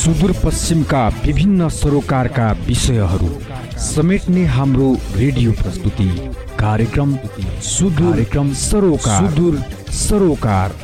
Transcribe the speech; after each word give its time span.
सुदूरपश्चिमका 0.00 1.00
विभिन्न 1.24 1.68
सरोकारका 1.68 2.50
विषयहरू 2.66 3.28
समेट्ने 3.78 4.44
हाम्रो 4.46 4.86
रेडियो 5.16 5.52
प्रस्तुति 5.52 6.06
कार्यक्रम 6.60 7.14
सुदूर 7.62 8.22
सरोकार। 8.54 9.28
सुदूर 9.28 9.58
सरोकार। 9.90 10.74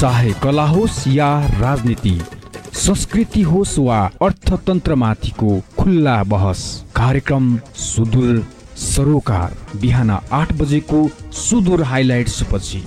चाहे 0.00 0.32
कला 0.42 0.66
होस् 0.66 1.06
या 1.08 1.30
राजनीति 1.60 2.20
संस्कृति 2.76 3.42
होस् 3.42 3.78
वा 3.78 4.04
अर्थतन्त्रमाथिको 4.22 5.60
खुल्ला 5.78 6.22
बहस 6.24 6.62
कार्यक्रम 6.96 7.58
सुदूर 7.86 8.46
सरोकार। 8.84 9.56
बिहान 9.80 10.10
आठ 10.10 10.52
बजेको 10.52 11.08
सुदूर 11.40 11.82
हाइलाइट्स 11.82 12.42
पछि 12.52 12.82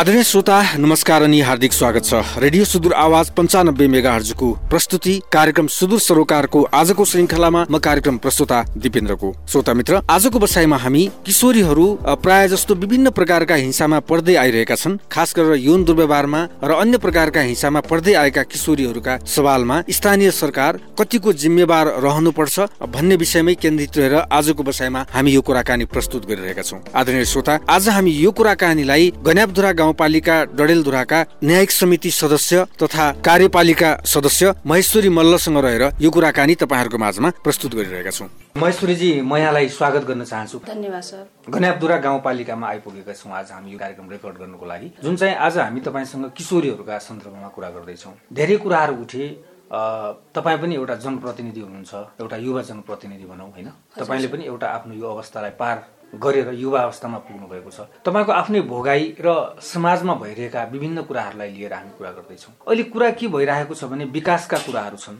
आदरणीय 0.00 0.22
श्रोता 0.24 0.60
नमस्कार 0.78 1.22
अनि 1.22 1.40
हार्दिक 1.40 1.72
स्वागत 1.72 2.04
छ। 2.04 2.40
रेडियो 2.40 2.64
सुदूर 2.64 2.92
आवाज 2.96 3.30
पञ्चानब्बे 3.36 3.86
मेगा 3.86 4.12
हर्जको 4.12 4.50
प्रस्तुति 4.70 5.12
कार्यक्रम 5.32 5.66
सुदूर 5.68 5.98
सरोकारको 6.00 6.62
आजको 6.72 7.04
श्रृङ्खलामा 7.04 7.64
म 7.70 7.78
कार्यक्रम 7.78 8.18
प्रस्तुता 8.18 8.62
दिपेन्द्रको। 8.78 9.32
श्रोता 9.46 9.74
मित्र 9.74 10.00
आजको 10.10 10.38
बसाइमा 10.38 10.76
हामी 10.76 11.04
किशोरीहरू 11.26 11.84
प्राय 12.16 12.48
जस्तो 12.48 12.74
विभिन्न 12.76 13.10
प्रकारका 13.10 13.54
हिंसामा 13.54 13.98
पर्दै 14.08 14.34
आइरहेका 14.36 14.74
छन्। 14.74 14.96
खास 15.12 15.34
गरेर 15.36 15.60
यौन 15.60 15.84
दुर्व्यवहारमा 15.84 16.40
र 16.64 16.80
अन्य 16.80 16.98
प्रकारका 16.98 17.40
हिंसामा 17.42 17.80
पर्दै 17.84 18.14
आएका 18.14 18.42
किशोरीहरूका 18.48 19.18
सवालमा 19.26 19.82
स्थानीय 19.90 20.30
सरकार 20.32 20.80
कतिको 20.96 21.32
जिम्मेवार 21.34 21.92
रहनुपर्छ 22.00 22.88
भन्ने 22.88 23.16
विषयमै 23.16 23.54
केन्द्रित 23.60 23.98
रहेर 23.98 24.16
आजको 24.32 24.62
बसाइमा 24.62 25.04
हामी 25.12 25.30
यो 25.32 25.42
कुराकानी 25.42 25.84
प्रस्तुत 25.92 26.26
गरिरहेका 26.26 26.62
छौँ। 26.62 26.80
आदरणीय 26.96 27.24
श्रोता 27.26 27.60
आज 27.68 27.88
हामी 27.90 28.16
यो 28.16 28.30
कुराकानीलाई 28.32 29.12
गन्यापधुरा 29.28 29.72
गाउँ 29.72 29.88
गाउँपालिका 29.90 30.36
डडेलधुराका 30.54 31.20
न्यायिक 31.42 31.70
समिति 31.70 32.10
सदस्य 32.12 32.64
तथा 32.78 33.10
कार्यपालिका 33.26 33.90
सदस्य 34.06 34.54
महेश्वरी 34.62 35.08
मल्लसँग 35.10 35.58
रहेर 35.58 35.82
यो 35.98 36.10
कुराकानी 36.14 36.54
तपाईँहरूको 36.54 36.98
माझमा 36.98 37.30
प्रस्तुत 37.42 37.74
गरिरहेका 37.74 38.10
छौँ। 38.10 38.28
महेश्वरीजी 38.54 39.10
म 39.20 39.36
यहाँलाई 39.36 39.68
स्वागत 39.68 40.06
गर्न 40.06 40.24
चाहन्छु। 40.24 40.58
धन्यवाद 40.62 41.02
सर। 41.02 41.26
गन्यापधुरा 41.50 41.96
गाउँपालिकामा 42.06 42.66
आइपुगेका 42.68 43.12
छौँ 43.18 43.32
आज 43.34 43.50
हामी 43.50 43.70
यो 43.72 43.78
कार्यक्रम 43.78 44.10
रेकर्ड 44.10 44.36
गर्नुको 44.38 44.66
लागि। 44.66 44.88
जुन 45.02 45.16
चाहिँ 45.16 45.34
आज 45.36 45.58
हामी 45.58 45.80
तपाईँसँग 45.82 46.30
किशोरीहरूका 46.38 46.98
सन्दर्भमा 47.00 47.48
कुरा 47.50 47.70
गर्दैछौँ। 47.74 48.14
धेरै 48.30 48.56
कुराहरू 48.62 48.94
उठे 49.02 49.26
तपाईँ 49.70 50.58
पनि 50.62 50.74
एउटा 50.74 50.94
जनप्रतिनिधि 51.02 51.60
हुनुहुन्छ 51.60 51.94
एउटा 52.22 52.36
युवा 52.36 52.62
जनप्रतिनिधि 52.62 53.26
भनौँ 53.26 53.50
होइन? 53.50 53.68
तपाईँले 53.98 54.28
पनि 54.30 54.44
एउटा 54.46 54.66
आफ्नो 54.66 54.94
यो 54.94 55.06
अवस्थालाई 55.10 55.50
पार 55.58 55.76
गरेर 56.14 56.48
युवा 56.54 56.80
अवस्थामा 56.82 57.18
पुग्नु 57.18 57.46
भएको 57.46 57.70
छ। 57.70 57.86
तपाईँको 58.02 58.32
आफ्नै 58.32 58.60
भोगाई 58.66 59.04
र 59.20 59.56
समाजमा 59.62 60.14
भइरहेका 60.14 60.62
विभिन्न 60.72 61.02
कुराहरूलाई 61.06 61.50
लिएर 61.50 61.72
हामी 61.72 61.92
कुरा 61.98 62.10
गर्दैछौँ। 62.10 62.54
अहिले 62.66 62.84
कुरा 62.90 63.10
के 63.14 63.28
भइरहेको 63.28 63.74
छ 63.74 63.84
भने 63.84 64.04
विकासका 64.10 64.58
कुराहरू 64.66 64.96
छन् 64.96 65.18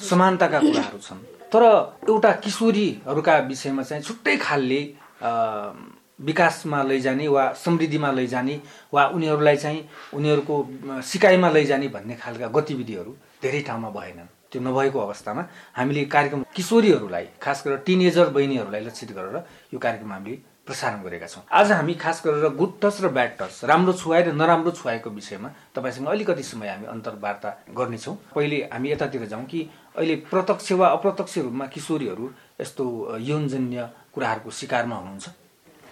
समानताका 0.00 0.58
कुराहरू 0.60 0.98
छन्। 0.98 1.20
तर 1.52 1.62
एउटा 2.08 2.30
किशोरीहरूका 2.44 3.38
विषयमा 3.46 3.82
चाहिँ 3.82 4.02
छुट्टै 4.02 4.36
खालले 4.36 4.80
विकासमा 6.18 6.82
लैजाने 6.82 7.28
वा 7.28 7.52
समृद्धिमा 7.54 8.10
लैजाने 8.12 8.60
वा 8.94 9.06
उनीहरूलाई 9.08 9.56
चाहिँ 9.56 9.80
उनीहरूको 10.14 10.54
सिकाइमा 11.02 11.50
लैजाने 11.50 11.88
भन्ने 11.88 12.14
खालका 12.14 12.46
गतिविधिहरू 12.48 13.12
धेरै 13.42 13.60
ठाउँमा 13.60 13.90
भएनन्। 13.90 14.28
त्यो 14.50 14.62
नभएको 14.62 14.98
अवस्थामा 15.00 15.42
हामीले 15.76 16.04
कार्यक्रम 16.06 16.44
किशोरीहरूलाई 16.54 17.26
खास 17.42 17.62
गरेर 17.66 17.78
टिनेजर 17.86 18.28
बहिनीहरूलाई 18.30 18.80
लक्षित 18.80 19.12
गरेर 19.12 19.36
यो 19.74 19.78
कार्यक्रम 19.78 20.12
हामीले 20.12 20.38
प्रसारण 20.64 21.02
गरेका 21.02 21.26
छौँ। 21.26 21.42
आज 21.50 21.72
हामी 21.72 21.94
खास 21.94 22.22
गरेर 22.24 22.48
गुड 22.56 22.72
टच 22.80 22.96
र 23.02 23.08
ब्याड 23.10 23.30
टच 23.36 23.64
राम्रो 23.64 23.92
छुवाए 23.92 24.22
र 24.22 24.32
नराम्रो 24.32 24.70
छुवाएको 24.70 25.10
विषयमा 25.10 25.48
तपाईँसँग 25.74 26.08
अलिकति 26.08 26.42
समय 26.42 26.68
हामी 26.68 26.86
अन्तर्वार्ता 26.86 27.50
गर्नेछौँ। 27.76 28.16
पहिले 28.34 28.58
हामी 28.72 28.90
यतातिर 28.92 29.26
जाउँ 29.26 29.44
कि 29.44 29.68
अहिले 29.98 30.14
प्रत्यक्ष 30.30 30.72
वा 30.72 30.88
अप्रत्यक्ष 30.88 31.38
रूपमा 31.38 31.66
किशोरीहरू 31.66 32.30
यस्तो 32.60 32.84
यौनजन्य 33.20 33.88
कुराहरूको 34.14 34.50
शिकारमा 34.50 34.96
हुनुहुन्छ। 34.96 35.43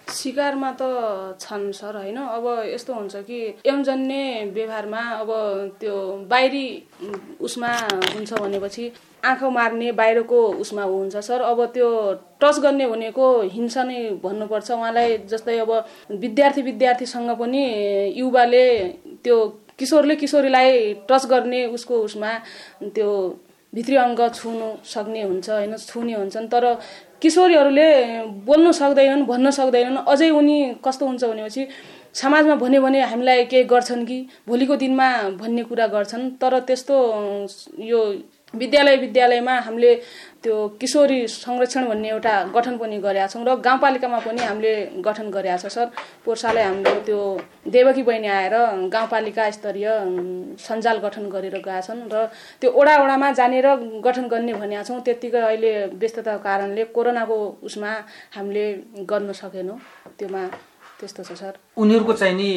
सिकारमा 0.07 0.71
त 0.81 1.37
छन् 1.39 1.71
सर 1.73 1.95
होइन? 1.95 2.17
अब 2.17 2.45
यस्तो 2.73 2.93
हुन्छ 2.93 3.15
कि 3.27 3.39
यौनजन्य 3.65 4.51
व्यवहारमा 4.53 5.01
अब 5.21 5.29
त्यो 5.79 5.95
बाहिरी 6.29 6.67
उसमा 7.41 7.71
हुन्छ 8.13 8.33
भनेपछि 8.33 8.91
आँखा 9.25 9.49
मार्ने 9.49 9.91
बाहिरको 9.91 10.39
उसमा 10.63 10.83
हुन्छ 10.83 11.15
सर। 11.17 11.41
अब 11.41 11.65
त्यो 11.73 11.89
टच 12.41 12.59
गर्ने 12.59 12.87
भनेको 12.87 13.25
हिंसा 13.55 13.83
नै 13.83 13.99
भन्नुपर्छ। 14.23 14.71
उहाँलाई 14.71 15.17
जस्तै 15.31 15.57
अब 15.59 15.71
विद्यार्थी 16.11 16.61
विद्यार्थीसँग 16.61 17.31
पनि 17.39 17.63
युवाले 18.19 18.67
त्यो 19.23 19.37
किशोरले 19.79 20.15
किशोरीलाई 20.15 20.93
टच 21.09 21.25
गर्ने 21.25 21.65
उसको 21.73 21.95
उसमा 22.03 22.31
त्यो 22.95 23.09
भित्री 23.75 23.95
अङ्ग 23.95 24.19
छुनु 24.33 24.67
सक्ने 24.85 25.21
हुन्छ 25.23 25.49
होइन? 25.49 25.75
छुने 25.77 26.13
हुन्छन्। 26.13 26.47
तर 26.47 26.63
किशोरीहरूले 27.21 27.87
बोल्नु 28.45 28.71
सक्दैनन् 28.71 29.25
भन्न 29.25 29.51
सक्दैनन्। 29.51 29.97
अझै 30.07 30.29
उनी 30.29 30.57
कस्तो 30.85 31.05
हुन्छ 31.05 31.23
भनेपछि 31.23 31.67
समाजमा 32.13 32.55
भन्यो 32.55 32.81
भने 32.81 33.01
हामीलाई 33.01 33.45
केही 33.51 33.63
गर्छन् 33.63 34.05
कि? 34.05 34.17
भोलिको 34.47 34.75
दिनमा 34.75 35.09
भन्ने 35.41 35.63
कुरा 35.63 35.87
गर्छन्। 35.87 36.29
तर 36.41 36.59
त्यस्तो 36.59 36.95
यो 37.79 37.99
विद्यालय 38.53 38.95
विद्यालयमा 38.97 39.53
हामीले 39.65 39.95
त्यो 40.43 40.55
किशोरी 40.79 41.27
संरक्षण 41.27 41.85
भन्ने 41.87 42.09
एउटा 42.09 42.33
गठन 42.55 42.77
पनि 42.77 42.97
गरेका 42.99 43.27
छौँ 43.27 43.43
र 43.45 43.55
गाउँपालिकामा 43.63 44.19
पनि 44.27 44.41
हामीले 44.43 44.73
गठन 45.01 45.29
गरेका 45.31 45.57
छ। 45.57 45.71
सर 45.71 45.85
पोहोर 46.25 46.37
सालै 46.37 46.63
हाम्रो 46.63 46.93
त्यो 47.07 47.19
देवकी 47.65 48.03
बहिनी 48.03 48.27
आएर 48.27 48.55
गाउँपालिका 48.93 49.49
स्तरीय 49.57 49.87
सञ्जाल 50.59 50.97
गठन 51.05 51.29
गरेर 51.33 51.55
गएका 51.57 51.81
छन् 51.81 52.11
र 52.13 52.27
त्यो 52.61 52.69
ओडा 52.71 52.93
ओडामा 53.03 53.31
जानेर 53.39 53.67
गठन 54.05 54.27
गर्ने 54.27 54.53
भनेका 54.53 54.83
छौँ। 54.83 54.99
त्यत्तिकै 55.01 55.41
अहिले 55.41 55.71
व्यस्तताको 55.95 56.43
कारणले 56.43 56.83
कोरोनाको 56.91 57.37
उसमा 57.63 57.91
हामीले 58.35 58.65
गर्न 59.09 59.31
सकेनौँ। 59.31 59.79
त्योमा 60.19 60.43
त्यस्तो 61.03 61.23
छ 61.23 61.31
सर? 61.35 61.53
उनीहरूको 61.77 62.13
चाहिँ 62.13 62.35
नि 62.39 62.49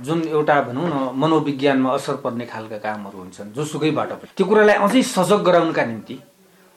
जुन 0.00 0.18
एउटा 0.32 0.56
भनौँ 0.68 0.86
न 0.88 0.96
मनोविज्ञानमा 1.20 1.90
असर 1.92 2.16
पर्ने 2.24 2.44
खालका 2.48 2.78
कामहरू 2.80 3.18
हुन्छन् 3.18 3.52
जोसुकैबाट 3.52 4.10
त्यो 4.36 4.44
कुरालाई 4.48 4.76
अझै 4.86 5.02
सजग 5.12 5.40
गराउनका 5.44 5.84
निम्ति 5.92 6.16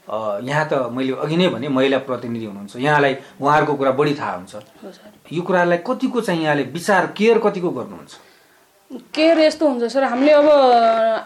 यहाँ 0.10 0.66
त 0.68 0.74
मैले 0.90 1.14
अघि 1.24 1.38
नै 1.38 1.48
भने 1.54 1.68
महिला 1.70 1.98
प्रतिनिधि 2.02 2.46
हुनुहुन्छ। 2.46 2.76
यहाँलाई 2.82 3.14
उहाँहरूको 3.42 3.74
कुरा 3.80 3.92
बढी 3.94 4.14
थाहा 4.20 4.34
हुन्छ। 4.36 4.54
यो 5.32 5.42
कुरालाई 5.46 5.80
कतिको 5.86 6.22
चाहिँ 6.22 6.44
यहाँले 6.44 6.64
विचार 6.74 7.14
केयर 7.18 7.38
कतिको 7.46 7.70
गर्नुहुन्छ? 7.70 8.14
केयर 9.14 9.40
यस्तो 9.40 9.68
हुन्छ 9.70 9.84
सर। 9.94 10.04
हामीले 10.10 10.32
अब 10.34 10.50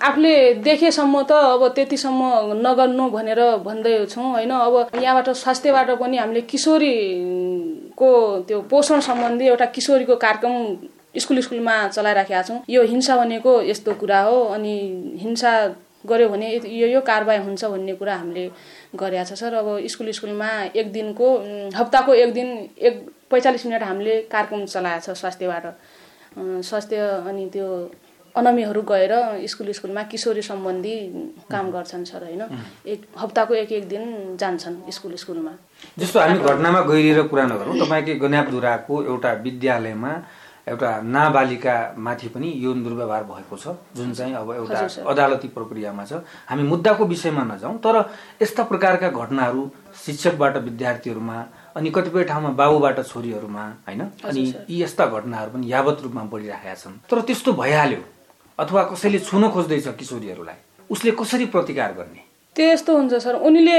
आफूले 0.04 0.36
देखेसम्म 0.68 1.16
त 1.24 1.32
अब 1.32 1.64
त्यतिसम्म 1.76 2.60
नगर्नु 2.60 3.06
भनेर 3.16 3.40
भन्दै 3.64 3.94
छौँ 4.12 4.28
होइन? 4.36 4.52
अब 4.52 5.00
यहाँबाट 5.00 5.30
स्वास्थ्यबाट 5.32 5.90
पनि 6.04 6.18
हामीले 6.20 6.42
किशोरीको 7.94 8.40
त्यो 8.48 8.62
पोषण 8.70 9.00
सम्बन्धी 9.00 9.48
एउटा 9.48 9.66
किशोरीको 9.66 10.16
कार्यक्रम 10.16 10.54
स्कुल 11.20 11.40
स्कुलमा 11.42 11.88
चलाइराखेका 11.88 12.42
छौँ। 12.42 12.60
यो 12.70 12.84
हिंसा 12.84 13.16
भनेको 13.18 13.62
यस्तो 13.62 13.94
कुरा 13.94 14.22
हो 14.22 14.44
अनि 14.54 14.74
हिंसा 15.22 15.52
गऱ्यो 16.06 16.30
भने 16.30 16.50
यो 16.50 16.88
यो 16.88 17.02
कारवाही 17.02 17.40
हुन्छ 17.46 17.66
भन्ने 17.66 17.94
कुरा 17.96 18.16
हामीले 18.16 18.50
गरेका 18.98 19.24
छ 19.24 19.34
सर। 19.34 19.54
अब 19.54 19.86
स्कुल 19.88 20.12
स्कुलमा 20.12 20.50
एक 20.76 20.92
दिनको 20.92 21.28
हप्ताको 21.78 22.14
एक 22.14 22.34
दिन 22.34 22.48
एक 22.82 22.96
पैँचालिस 23.30 23.66
मिनट 23.66 23.84
हामीले 23.84 24.22
कार्यक्रम 24.32 24.66
चलाएको 24.66 25.14
छ 25.14 25.18
स्वास्थ्यबाट। 25.18 25.66
स्वास्थ्य 26.66 26.98
अनि 27.30 27.46
त्यो 27.54 27.70
अनमीहरू 28.36 28.82
गएर 28.82 29.14
स्कुल 29.46 29.72
स्कुलमा 29.72 30.04
किशोरी 30.10 30.42
सम्बन्धी 30.42 30.96
काम 31.52 31.72
गर्छन् 31.72 32.06
सर 32.06 32.24
होइन? 32.24 32.42
एक 32.86 33.02
हप्ताको 33.14 33.54
एक 33.54 33.72
एक 33.72 33.88
दिन 33.88 34.38
जान्छन् 34.42 34.78
स्कुल 34.90 35.16
स्कुलमा। 35.16 35.52
जस्तो 36.00 36.20
हामी 36.20 36.40
घटनामा 36.42 36.82
गइरहेर 36.82 37.28
कुरा 37.30 37.46
नगरौँ 37.46 37.78
तपाईँकै 37.80 38.16
गन्यापधुराको 38.18 39.04
एउटा 39.04 39.32
विद्यालयमा 39.46 40.14
एउटा 40.64 40.90
नाबालिका 41.04 41.76
माथि 42.00 42.28
पनि 42.34 42.50
यौन 42.58 42.84
दुर्व्यवहार 42.84 43.24
भएको 43.24 43.58
छ 43.58 43.76
जुन 43.94 44.14
चाहिँ 44.18 44.34
अब 44.34 44.50
एउटा 44.56 44.80
अदालती 45.12 45.48
प्रक्रियामा 45.54 46.04
छ। 46.06 46.24
हामी 46.50 46.64
मुद्दाको 46.64 47.06
विषयमा 47.06 47.44
नजाउँ 47.52 47.78
तर 47.84 47.96
यस्ता 48.42 48.64
प्रकारका 48.64 49.10
घटनाहरू 49.12 49.70
शिक्षकबाट 50.06 50.58
विद्यार्थीहरूमा 50.58 51.38
अनि 51.76 51.90
कतिपय 51.92 52.24
ठाउँमा 52.24 52.50
बाबुबाट 52.56 53.06
छोरीहरूमा 53.06 53.66
होइन? 53.88 54.02
अनि 54.26 54.42
यी 54.70 54.82
यस्ता 54.84 55.06
घटनाहरू 55.06 55.52
पनि 55.52 55.72
यावत 55.72 56.02
रूपमा 56.04 56.24
बढिरहेका 56.32 56.76
छन्। 56.82 56.98
तर 57.12 57.22
त्यस्तो 57.22 57.54
भइहाल्यो। 57.54 58.02
अथवा 58.60 58.84
कसैले 58.84 59.20
छुन 59.20 59.50
खोज्दैछ 59.50 59.88
किशोरीहरूलाई 60.00 60.56
उसले 60.90 61.12
कसरी 61.12 61.46
प्रतिकार 61.54 61.94
गर्ने? 61.94 62.23
त्यस्तो 62.56 62.96
हुन्छ 62.96 63.14
सर। 63.18 63.36
उनीले 63.50 63.78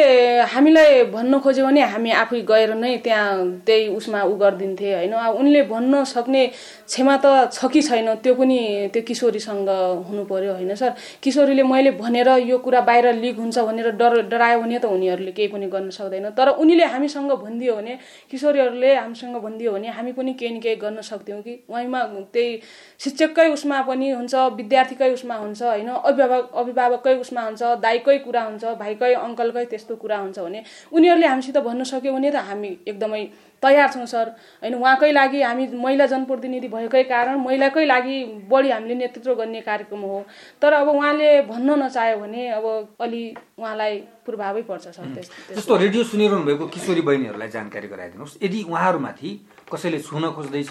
हामीलाई 0.50 1.02
भन्न 1.14 1.38
खोज्यो 1.38 1.64
भने 1.66 1.80
हामी 1.94 2.10
आफै 2.10 2.40
गएर 2.42 2.74
नै 2.74 2.96
त्यहाँ 3.06 3.62
त्यही 3.66 3.86
उसमा 3.94 4.22
उ 4.26 4.34
गरिदिन्थे 4.34 4.88
होइन? 4.94 5.12
अब 5.14 5.34
उनले 5.38 5.62
भन्न 5.70 6.02
सक्ने 6.02 6.42
क्षमा 6.90 7.14
त 7.22 7.54
छ 7.54 7.70
कि 7.70 7.82
छैन 7.86 8.14
त्यो 8.18 8.34
पनि 8.34 8.58
त्यो 8.90 9.02
किशोरीसँग 9.06 9.70
हुनु 10.10 10.24
पर्यो 10.26 10.52
होइन 10.58 10.74
सर? 10.74 10.90
किशोरीले 11.22 11.62
मैले 11.62 11.90
भनेर 12.02 12.28
यो 12.50 12.58
कुरा 12.58 12.80
बाहिर 12.82 13.06
लिक 13.22 13.38
हुन्छ 13.38 13.58
भनेर 13.62 13.90
डर 13.94 14.26
डरायो 14.26 14.58
भने 14.60 14.78
त 14.82 14.90
उनीहरूले 14.90 15.32
केही 15.38 15.48
पनि 15.54 15.66
गर्न 15.70 15.90
सक्दैन। 15.94 16.34
तर 16.34 16.48
उनीले 16.58 16.84
हामीसँग 16.90 17.30
भनिदियो 17.30 17.74
भने 17.78 17.94
किशोरीहरूले 18.30 18.94
हामीसँग 18.94 19.36
भनिदियो 19.38 19.72
भने 19.72 19.88
हामी 19.94 20.12
पनि 20.18 20.34
केही 20.34 20.50
न 20.50 20.58
केही 20.58 20.76
गर्न 20.82 21.00
सक्थ्यौँ 21.00 21.40
कि? 21.46 21.54
उहाँमा 21.70 22.02
त्यही 22.34 22.58
शिक्षककै 22.98 23.48
उसमा 23.54 23.80
पनि 23.86 24.10
हुन्छ 24.10 24.34
विद्यार्थीकै 24.58 25.12
उसमा 25.14 25.34
हुन्छ 25.38 25.62
होइन? 25.62 25.88
अभिभावक 26.10 26.50
अभिभावककै 26.58 27.14
उसमा 27.22 27.42
हुन्छ 27.48 27.62
दाइकै 27.86 28.18
कुरा 28.26 28.42
हुन्छ। 28.42 28.63
भाइकै 28.74 29.14
अङ्कलकै 29.14 29.64
त्यस्तो 29.64 29.96
कुरा 29.96 30.18
हुन्छ 30.18 30.38
भने 30.38 30.60
उनीहरूले 30.92 31.26
हामीसित 31.26 31.56
भन्न 31.58 31.84
सक्यो 31.84 32.12
भने 32.12 32.30
त 32.30 32.36
हामी 32.48 32.70
एकदमै 32.88 33.22
तयार 33.62 33.88
छौँ 33.92 34.06
सर। 34.06 34.28
होइन 34.62 34.74
उहाँकै 34.74 35.12
लागि 35.12 35.42
हामी 35.42 35.64
महिला 35.84 36.06
जनप्रतिनिधि 36.06 36.68
भएकै 36.68 37.02
कारण 37.08 37.36
महिलाकै 37.40 37.84
लागि 37.84 38.16
बढी 38.48 38.70
हामीले 38.70 38.94
नेतृत्व 38.94 39.34
गर्ने 39.34 39.60
कार्यक्रम 39.60 40.00
हो। 40.00 40.24
तर 40.62 40.72
अब 40.72 40.88
उहाँले 40.88 41.42
भन्न 41.48 41.82
नचाह्यो 41.82 42.16
भने 42.18 42.48
अब 42.48 42.64
अलि 43.00 43.22
उहाँलाई 43.58 43.94
प्रभावै 44.26 44.62
पर्छ 44.68 44.88
सर 44.88 45.04
त्यस 45.14 45.28
त्यस- 45.28 45.58
जस्तो 45.58 45.76
रेडियो 45.76 46.04
सुनिरहनु 46.04 46.44
भएको 46.44 46.66
किशोरी 46.74 47.00
बहिनीहरूलाई 47.00 47.48
जानकारी 47.48 47.88
गराइदिनुहोस्। 47.88 48.38
यदि 48.42 48.62
उहाँहरूमाथि 48.68 49.30
कसैले 49.72 49.98
छुन 50.00 50.30
खोज्दैछ 50.36 50.70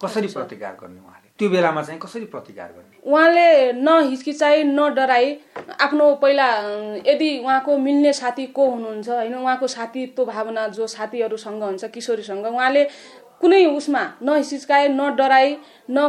कसरी 0.00 0.28
प्रतिकार 0.28 0.72
गर्ने 0.80 1.00
उहाँले 1.00 1.23
त्यो 1.38 1.48
बेलामा 1.50 1.82
चाहिँ 1.82 2.00
कसरी 2.00 2.24
प्रतिकार 2.30 2.68
गर्ने? 2.68 2.96
उहाँले 3.02 3.72
न 3.72 3.88
हिचकिचाइ 4.08 4.62
न 4.64 4.94
डराई 4.94 5.36
आफ्नो 5.80 6.14
पहिला 6.22 6.46
यदि 7.06 7.38
उहाँको 7.38 7.78
मिल्ने 7.78 8.12
साथी 8.12 8.46
को 8.46 8.68
हुनुहुन्छ 8.70 9.08
होइन? 9.08 9.34
उहाँको 9.34 9.66
साथीत्व 9.66 10.24
भावना 10.24 10.66
जो 10.68 10.86
साथीहरूसँग 10.86 11.62
हुन्छ 11.62 11.84
किशोरीसँग 11.84 12.46
उहाँले 12.46 12.84
कुनै 13.44 13.64
उसमा 13.76 14.02
न 14.24 14.36
हिचकिचाए 14.40 14.88
न 14.88 15.14
डराई 15.16 15.48
न 15.90 16.08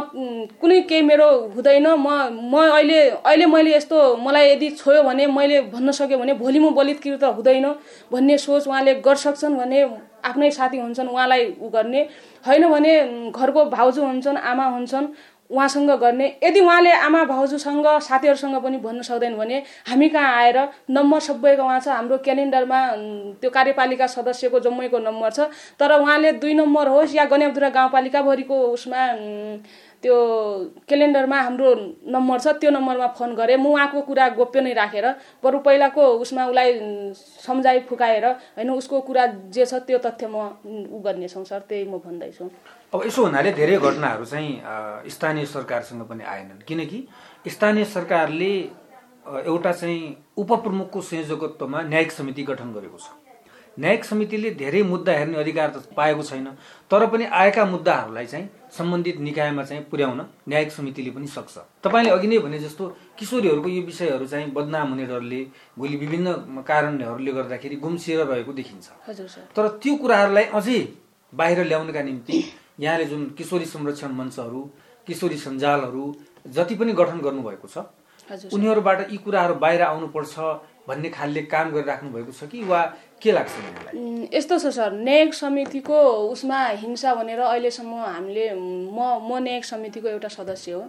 कुनै 0.60 0.80
केही 0.88 1.02
मेरो 1.04 1.28
हुँदैन। 1.54 1.86
म 1.86 2.08
म 2.48 2.54
अहिले 2.56 3.00
अहिले 3.28 3.46
मैले 3.46 3.76
यस्तो 3.76 3.96
मलाई 4.24 4.50
यदि 4.50 4.70
छोयो 4.80 5.02
भने 5.04 5.26
मैले 5.28 5.60
भन्न 5.68 5.92
सक्यो 5.92 6.18
भने 6.18 6.34
भोलि 6.40 6.58
म 6.58 6.72
बलित्कृत 6.72 7.24
हुँदैन 7.36 7.66
भन्ने 8.12 8.38
सोच 8.40 8.66
उहाँले 8.68 8.94
गर्सक्छन् 9.04 9.56
भने 9.60 9.80
आफ्नै 10.24 10.50
साथी 10.50 10.78
हुन्छन् 10.78 11.08
उहाँलाई 11.08 11.44
उ 11.60 11.68
गर्ने। 11.68 12.00
होइन 12.46 12.68
भने 12.72 12.92
घरको 13.30 13.64
भाउजू 13.76 14.02
हुन्छन् 14.02 14.36
आमा 14.36 14.64
हुन्छन् 14.74 15.06
उहाँसँग 15.50 15.90
गर्ने। 16.00 16.26
यदि 16.42 16.60
उहाँले 16.60 16.92
आमा 17.06 17.24
भाउजूसँग 17.24 17.86
साथीहरूसँग 18.02 18.56
पनि 18.62 18.76
भन्न 18.78 19.02
सक्दैन 19.02 19.36
भने 19.36 19.62
हामी 19.86 20.08
कहाँ 20.08 20.34
आएर 20.36 20.58
नम्बर 20.90 21.20
सबैको 21.20 21.62
उहाँ 21.62 21.80
छ 21.80 21.88
हाम्रो 21.88 22.18
क्यालेन्डरमा 22.18 22.80
त्यो 23.40 23.50
कार्यपालिका 23.50 24.06
सदस्यको 24.06 24.60
जम्मैको 24.60 24.98
नम्बर 24.98 25.30
छ। 25.30 25.40
तर 25.78 25.92
उहाँले 26.00 26.32
दुई 26.42 26.54
नम्बर 26.54 26.88
होस् 26.88 27.14
या 27.14 27.24
गन्याबधुरा 27.24 27.68
गाउँपालिकाभरिको 27.70 28.56
उसमा 28.74 29.02
त्यो 30.02 30.16
क्यालेन्डरमा 30.88 31.40
हाम्रो 31.40 31.74
नम्बर 32.14 32.38
छ 32.40 32.46
त्यो 32.60 32.70
नम्बरमा 32.70 33.06
फोन 33.16 33.34
गरेँ। 33.34 33.56
म 33.56 33.66
उहाँको 33.66 34.00
कुरा 34.02 34.28
गोप्य 34.36 34.60
नै 34.60 34.72
राखेर 34.74 35.06
बरु 35.42 35.58
पहिलाको 35.62 36.02
उसमा 36.22 36.46
उसलाई 36.46 36.70
सम्झाइ 37.46 37.80
फुकाएर 37.88 38.26
होइन 38.26 38.70
उसको 38.70 39.00
कुरा 39.00 39.26
जे 39.50 39.64
छ 39.66 39.74
त्यो 39.86 39.98
तथ्य 39.98 40.26
म 40.26 40.36
उ 40.92 41.00
गर्नेछौँ 41.00 41.44
सर 41.44 41.60
त्यही 41.68 41.84
म 41.84 41.98
भन्दैछु। 41.98 42.44
अब 42.94 43.02
यसो 43.06 43.24
हुनाले 43.24 43.52
धेरै 43.52 43.76
घटनाहरू 43.76 44.24
चाहिँ 44.24 45.10
स्थानीय 45.10 45.46
सरकारसँग 45.46 46.02
पनि 46.06 46.24
आएनन्। 46.24 46.62
किनकि 46.68 46.98
स्थानीय 47.50 47.84
सरकारले 47.84 48.50
एउटा 49.26 49.72
चाहिँ 49.72 50.16
उपप्रमुखको 50.38 51.00
संयोजकत्वमा 51.02 51.82
न्यायिक 51.82 52.12
समिति 52.12 52.42
गठन 52.42 52.72
गरेको 52.72 52.98
छ। 52.98 53.10
न्यायिक 53.78 54.04
समितिले 54.04 54.50
धेरै 54.56 54.82
मुद्दा 54.82 55.12
हेर्ने 55.12 55.36
अधिकार 55.38 55.68
त 55.70 55.92
पाएको 55.96 56.22
छैन 56.22 56.46
तर 56.90 57.06
पनि 57.12 57.24
आएका 57.26 57.64
मुद्दाहरूलाई 57.66 58.26
चाहिँ 58.26 58.48
सम्बन्धित 58.72 59.18
निकायमा 59.20 59.62
चाहिँ 59.62 59.82
पुर्याउन 59.90 60.20
न्यायिक 60.48 60.70
समितिले 60.72 61.10
पनि 61.10 61.26
सक्छ। 61.26 61.58
तपाईँले 61.84 62.10
अघि 62.10 62.26
नै 62.26 62.38
भने 62.38 62.58
जस्तो 62.58 62.84
किशोरीहरूको 63.18 63.68
यो 63.68 63.82
विषयहरू 63.82 64.26
चाहिँ 64.26 64.50
बदनाम 64.52 64.88
हुने 64.90 65.06
डरले 65.06 65.40
भोलि 65.78 65.96
विभिन्न 65.96 66.62
कारणहरूले 66.62 67.32
गर्दाखेरि 67.32 67.76
गुम्सिएर 67.76 68.24
रहेको 68.24 68.52
देखिन्छ। 68.52 68.86
तर 69.56 69.68
त्यो 69.82 69.96
कुराहरूलाई 69.96 70.44
अझै 70.54 70.80
बाहिर 71.32 71.64
ल्याउनका 71.66 72.02
निम्ति 72.02 72.38
यहाँले 72.78 73.04
जुन 73.06 73.24
किशोरी 73.38 73.64
संरक्षण 73.66 74.12
मञ्चहरू 74.12 74.62
किशोरी 75.06 75.36
सञ्जालहरू 75.38 76.04
जति 76.54 76.74
पनि 76.74 76.92
गठन 76.92 77.20
गर्नुभएको 77.26 77.68
छ 77.68 77.86
उनीहरूबाट 78.54 79.12
यी 79.12 79.16
कुराहरू 79.24 79.54
बाहिर 79.62 79.82
आउनुपर्छ 79.82 80.38
भन्ने 80.88 81.08
खालले 81.10 81.42
काम 81.52 81.70
गरिराख्नु 81.72 82.10
भएको 82.10 82.32
छ 82.32 82.48
कि 82.50 82.62
वा 82.64 82.80
के 83.22 83.32
लाग्छ 83.32 83.54
यस्तो 84.34 84.58
छ 84.58 84.66
सर। 84.76 84.92
न्यायिक 84.92 85.34
समितिको 85.34 85.98
उसमा 86.32 86.58
हिंसा 86.82 87.14
भनेर 87.14 87.40
अहिलेसम्म 87.40 87.94
हामीले 87.94 88.46
म 88.54 88.98
म 89.28 89.38
न्यायिक 89.42 89.64
समितिको 89.64 90.08
एउटा 90.08 90.28
सदस्य 90.28 90.72
हो। 90.72 90.82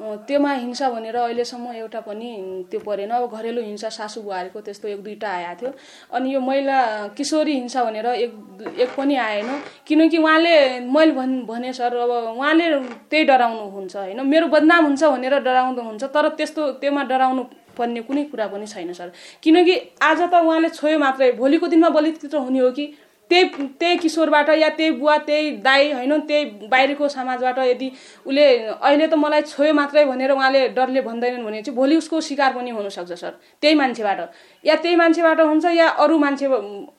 त्योमा 0.00 0.52
हिंसा 0.52 0.88
भनेर 0.90 1.16
अहिलेसम्म 1.16 1.72
एउटा 1.72 2.00
पनि 2.00 2.30
त्यो 2.70 2.80
परेन। 2.80 3.10
अब 3.10 3.30
घरेलु 3.30 3.62
हिंसा 3.62 3.88
सासु 3.88 4.20
बुहारीको 4.22 4.60
त्यस्तो 4.60 4.88
एक 4.88 5.02
दुईवटा 5.02 5.28
आएको 5.28 5.54
थियो। 5.60 5.72
अनि 6.12 6.34
यो 6.34 6.40
महिला 6.40 6.78
किशोरी 7.16 7.54
हिंसा 7.54 7.84
भनेर 7.84 8.06
एक 8.06 8.32
एक 8.80 8.90
पनि 8.96 9.16
आएन। 9.16 9.48
किनकि 9.86 10.18
उहाँले 10.18 10.54
मैले 10.90 11.12
भन् 11.12 11.34
भने 11.46 11.72
सर 11.72 11.96
अब 11.96 12.10
उहाँले 12.10 12.66
त्यही 13.10 13.24
डराउनु 13.24 13.64
हुन्छ 13.70 13.96
होइन? 13.96 14.20
मेरो 14.26 14.46
बदनाम 14.48 14.84
हुन्छ 14.84 15.04
भनेर 15.04 15.38
डराउनु 15.40 15.82
हुन्छ 15.82 16.04
तर 16.04 16.28
त्यस्तो 16.36 16.70
त्योमा 16.82 17.02
डराउनु 17.04 17.42
पर्ने 17.78 18.00
कुनै 18.02 18.24
कुरा 18.24 18.46
पनि 18.48 18.66
छैन 18.66 18.92
सर। 18.92 19.12
किनकि 19.42 19.74
आज 20.02 20.20
त 20.22 20.34
उहाँले 20.34 20.68
छोयो 20.68 20.98
मात्रै। 20.98 21.32
भोलिको 21.38 21.66
दिनमा 21.66 21.88
बलित्कृत 21.88 22.34
हुने 22.34 22.58
हो 22.58 22.70
कि? 22.70 22.86
त्यही 23.32 23.66
त्यही 23.80 23.96
किशोरबाट 23.96 24.48
या 24.60 24.68
त्यही 24.68 24.90
बुवा 25.00 25.16
त्यही 25.26 25.50
दाई 25.64 25.92
होइन 25.92 26.18
त्यही 26.28 26.44
बाहिरको 26.68 27.08
समाजबाट 27.08 27.58
यदि 27.58 27.88
उसले 28.26 28.44
अहिले 28.68 29.06
त 29.06 29.14
मलाई 29.16 29.42
छोयो 29.48 29.72
मात्रै 29.72 30.04
भनेर 30.04 30.30
उहाँले 30.32 30.68
डरले 30.76 31.00
भन्दैनन् 31.00 31.44
भने 31.44 31.62
चाहिँ 31.62 31.76
भोलि 31.76 31.96
उसको 31.96 32.20
शिकार 32.20 32.52
पनि 32.52 32.70
हुनसक्छ 32.70 33.12
सर। 33.12 33.32
त्यही 33.62 33.74
मान्छेबाट। 33.74 34.20
या 34.64 34.74
त्यही 34.82 34.96
मान्छेबाट 34.96 35.40
हुन्छ 35.40 35.64
या 35.72 35.88
अरू 36.04 36.18
मान्छे 36.18 36.46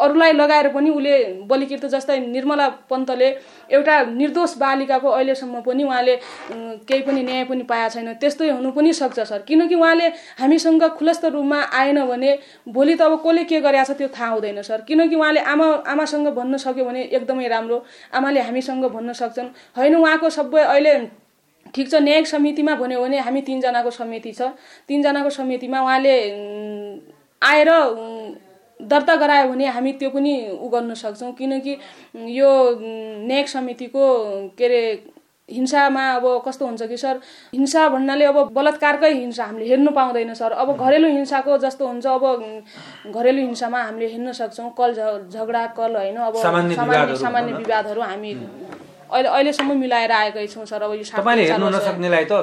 अरूलाई 0.01 0.31
लगाएर 0.33 0.67
पनि 0.73 0.89
उसले 0.89 1.13
बलिकृत 1.45 1.85
जस्तै 1.93 2.17
निर्मला 2.19 2.67
पन्तले 2.89 3.29
एउटा 3.69 3.95
निर्दोष 4.17 4.57
बालिकाको 4.57 5.09
अहिलेसम्म 5.09 5.61
पनि 5.61 5.83
उहाँले 5.83 6.15
केही 6.89 7.01
पनि 7.01 7.21
न्याय 7.23 7.43
पनि 7.45 7.63
पाएको 7.69 7.89
छैन। 7.93 8.13
त्यस्तै 8.17 8.49
हुनु 8.49 8.71
पनि 8.71 8.93
सक्छ 8.93 9.19
सर। 9.21 9.41
किनकि 9.47 9.75
उहाँले 9.75 10.07
हामीसँग 10.41 10.83
खुलस्त 10.97 11.25
रूपमा 11.25 11.59
आएन 11.79 12.03
भने 12.09 12.31
भोलि 12.69 12.95
त 12.95 13.01
अब 13.01 13.21
कसले 13.21 13.43
के 13.45 13.61
गरेछ 13.61 13.91
त्यो 13.91 14.07
थाहा 14.17 14.29
हुँदैन 14.33 14.61
सर। 14.61 14.81
किनकि 14.87 15.15
उहाँले 15.15 15.39
आमा 15.53 15.67
आमासँग 15.93 16.22
भन्न 16.31 16.57
सक्यो 16.57 16.85
भने 16.85 17.01
एकदमै 17.11 17.47
राम्रो। 17.47 17.77
आमाले 18.13 18.39
हामीसँग 18.41 18.85
भन्न 18.85 19.13
सक्छन्। 19.13 19.47
होइन 19.77 19.95
उहाँको 19.95 20.29
सबै 20.29 20.61
अहिले 20.63 20.93
ठिक 21.75 21.89
छ। 21.89 21.95
न्यायिक 21.95 22.27
समितिमा 22.27 22.75
भन्यो 22.75 23.01
भने 23.01 23.17
हामी 23.19 23.41
तिनजनाको 23.41 23.91
समिति 23.91 24.31
छ। 24.31 24.41
तिनजनाको 24.87 25.29
समितिमा 25.29 25.81
उहाँले 25.81 26.15
आएर 27.41 27.69
दर्ता 28.79 29.15
गरायो 29.15 29.47
भने 29.47 29.65
हामी 29.67 29.91
त्यो 29.99 30.09
पनि 30.09 30.33
उ 30.59 30.67
गर्न 30.69 30.93
सक्छौँ। 30.93 31.31
किनकि 31.33 31.73
यो 32.37 32.49
न्यायिक 33.27 33.47
समितिको 33.47 34.03
के 34.57 34.65
अरे 34.65 34.81
हिंसामा 35.49 36.03
अब 36.15 36.25
कस्तो 36.45 36.65
हुन्छ 36.65 36.83
कि 36.83 36.97
सर? 36.97 37.19
हिंसा 37.53 37.87
भन्नाले 37.89 38.25
अब 38.25 38.37
बलात्कारकै 38.53 39.11
हिंसा 39.13 39.43
हामीले 39.45 39.65
हेर्नु 39.69 39.91
पाउँदैन 39.91 40.33
सर। 40.33 40.51
अब 40.55 40.77
घरेलु 40.77 41.07
हिंसाको 41.07 41.57
जस्तो 41.59 41.87
हुन्छ 41.87 42.05
अब 42.07 42.23
घरेलु 43.11 43.41
हिंसामा 43.41 43.79
हामीले 43.83 44.07
हेर्न 44.07 44.31
सक्छौँ। 44.31 44.69
कल 44.77 44.93
झगडा 45.27 45.65
कल 45.77 45.95
होइन 45.95 46.17
अब 46.17 46.35
सामान्य 46.41 46.75
सामान्य 47.15 47.53
विवादहरू 47.53 48.01
हामी 48.01 48.31
अहिले 49.13 49.29
अहिलेसम्म 49.29 49.77
मिलाएर 49.77 50.11
आएकै 50.11 50.47
छौँ 50.47 50.65
सर। 50.65 50.81
अब 50.81 50.93
यो 50.95 51.03
हेर्नु 51.03 51.69
नसक्नेलाई 51.69 52.25
त 52.25 52.33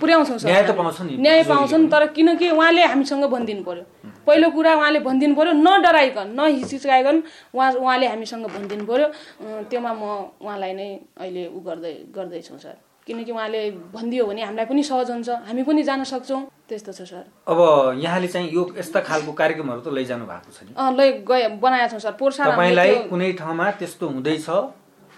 पुर्याउँछौँ 0.00 0.38
न्याय 0.46 1.42
पाउँछन्। 1.42 1.90
तर 1.90 2.06
किनकि 2.16 2.50
उहाँले 2.50 2.82
हामीसँग 2.86 3.24
भनिदिनु 3.26 3.62
पर्यो। 3.66 3.84
पहिलो 4.26 4.50
कुरा 4.50 4.74
उहाँले 4.74 5.00
भनिदिनु 5.06 5.34
पर्यो 5.34 5.52
न 5.52 5.68
डराइकन 5.82 6.28
न 6.34 6.40
हिचकिचाइकन 6.58 7.16
उहाँ 7.54 7.72
उहाँले 7.72 8.06
हामीसँग 8.06 8.46
भनिदिनु 8.46 8.84
पर्यो। 8.86 9.06
अँ, 9.06 9.64
त्योमा 9.70 9.92
म 9.92 10.02
उहाँलाई 10.42 10.72
नै 10.74 10.88
अहिले 11.22 11.46
उ 11.46 11.58
गर्दै 11.62 11.94
गर्दैछौँ 12.10 12.58
सर। 12.58 12.76
किनकि 13.06 13.32
उहाँले 13.32 13.60
भनिदियो 13.94 14.26
भने 14.26 14.42
हामीलाई 14.42 14.66
पनि 14.66 14.82
सहज 14.82 15.10
हुन्छ 15.10 15.28
हामी 15.46 15.62
पनि 15.62 15.82
जान 15.86 16.02
सक्छौँ। 16.04 16.42
त्यस्तो 16.68 16.92
छ 16.92 17.00
सर। 17.06 17.24
अब 17.46 17.58
यहाँले 18.02 18.28
चाहिँ 18.28 18.50
यो 18.50 18.62
यस्ता 18.78 19.00
खालको 19.06 19.32
कार्यक्रमहरू 19.32 19.80
त 19.86 19.94
लैजानु 19.94 20.26
भएको 20.26 20.50
छ 20.50 20.66
नि। 20.66 21.22
गए 21.22 21.48
बनाएका 21.62 21.88
छौँ 21.94 22.02
सर। 22.02 22.18
पोर्सा 22.18 22.50
तपाईँलाई 22.50 23.06
कुनै 23.06 23.32
ठाउँमा 23.38 23.70
त्यस्तो 23.78 24.04
हुँदैछ? 24.10 24.48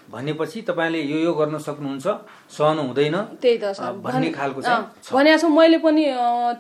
भनेपछि 0.09 0.61
तपाईँले 0.69 1.01
यो 1.03 1.19
यो 1.19 1.33
गर्न 1.35 1.59
सक्नुहुन्छ। 1.59 2.07
सहनु 2.49 2.83
हुँदैन। 2.83 3.17
त्यही 3.43 3.57
त 3.61 3.77
भन्ने 4.05 4.31
खालको। 4.33 4.61
भनेको 5.13 5.39
छौँ। 5.39 5.51
मैले 5.53 5.79
पनि 5.79 6.05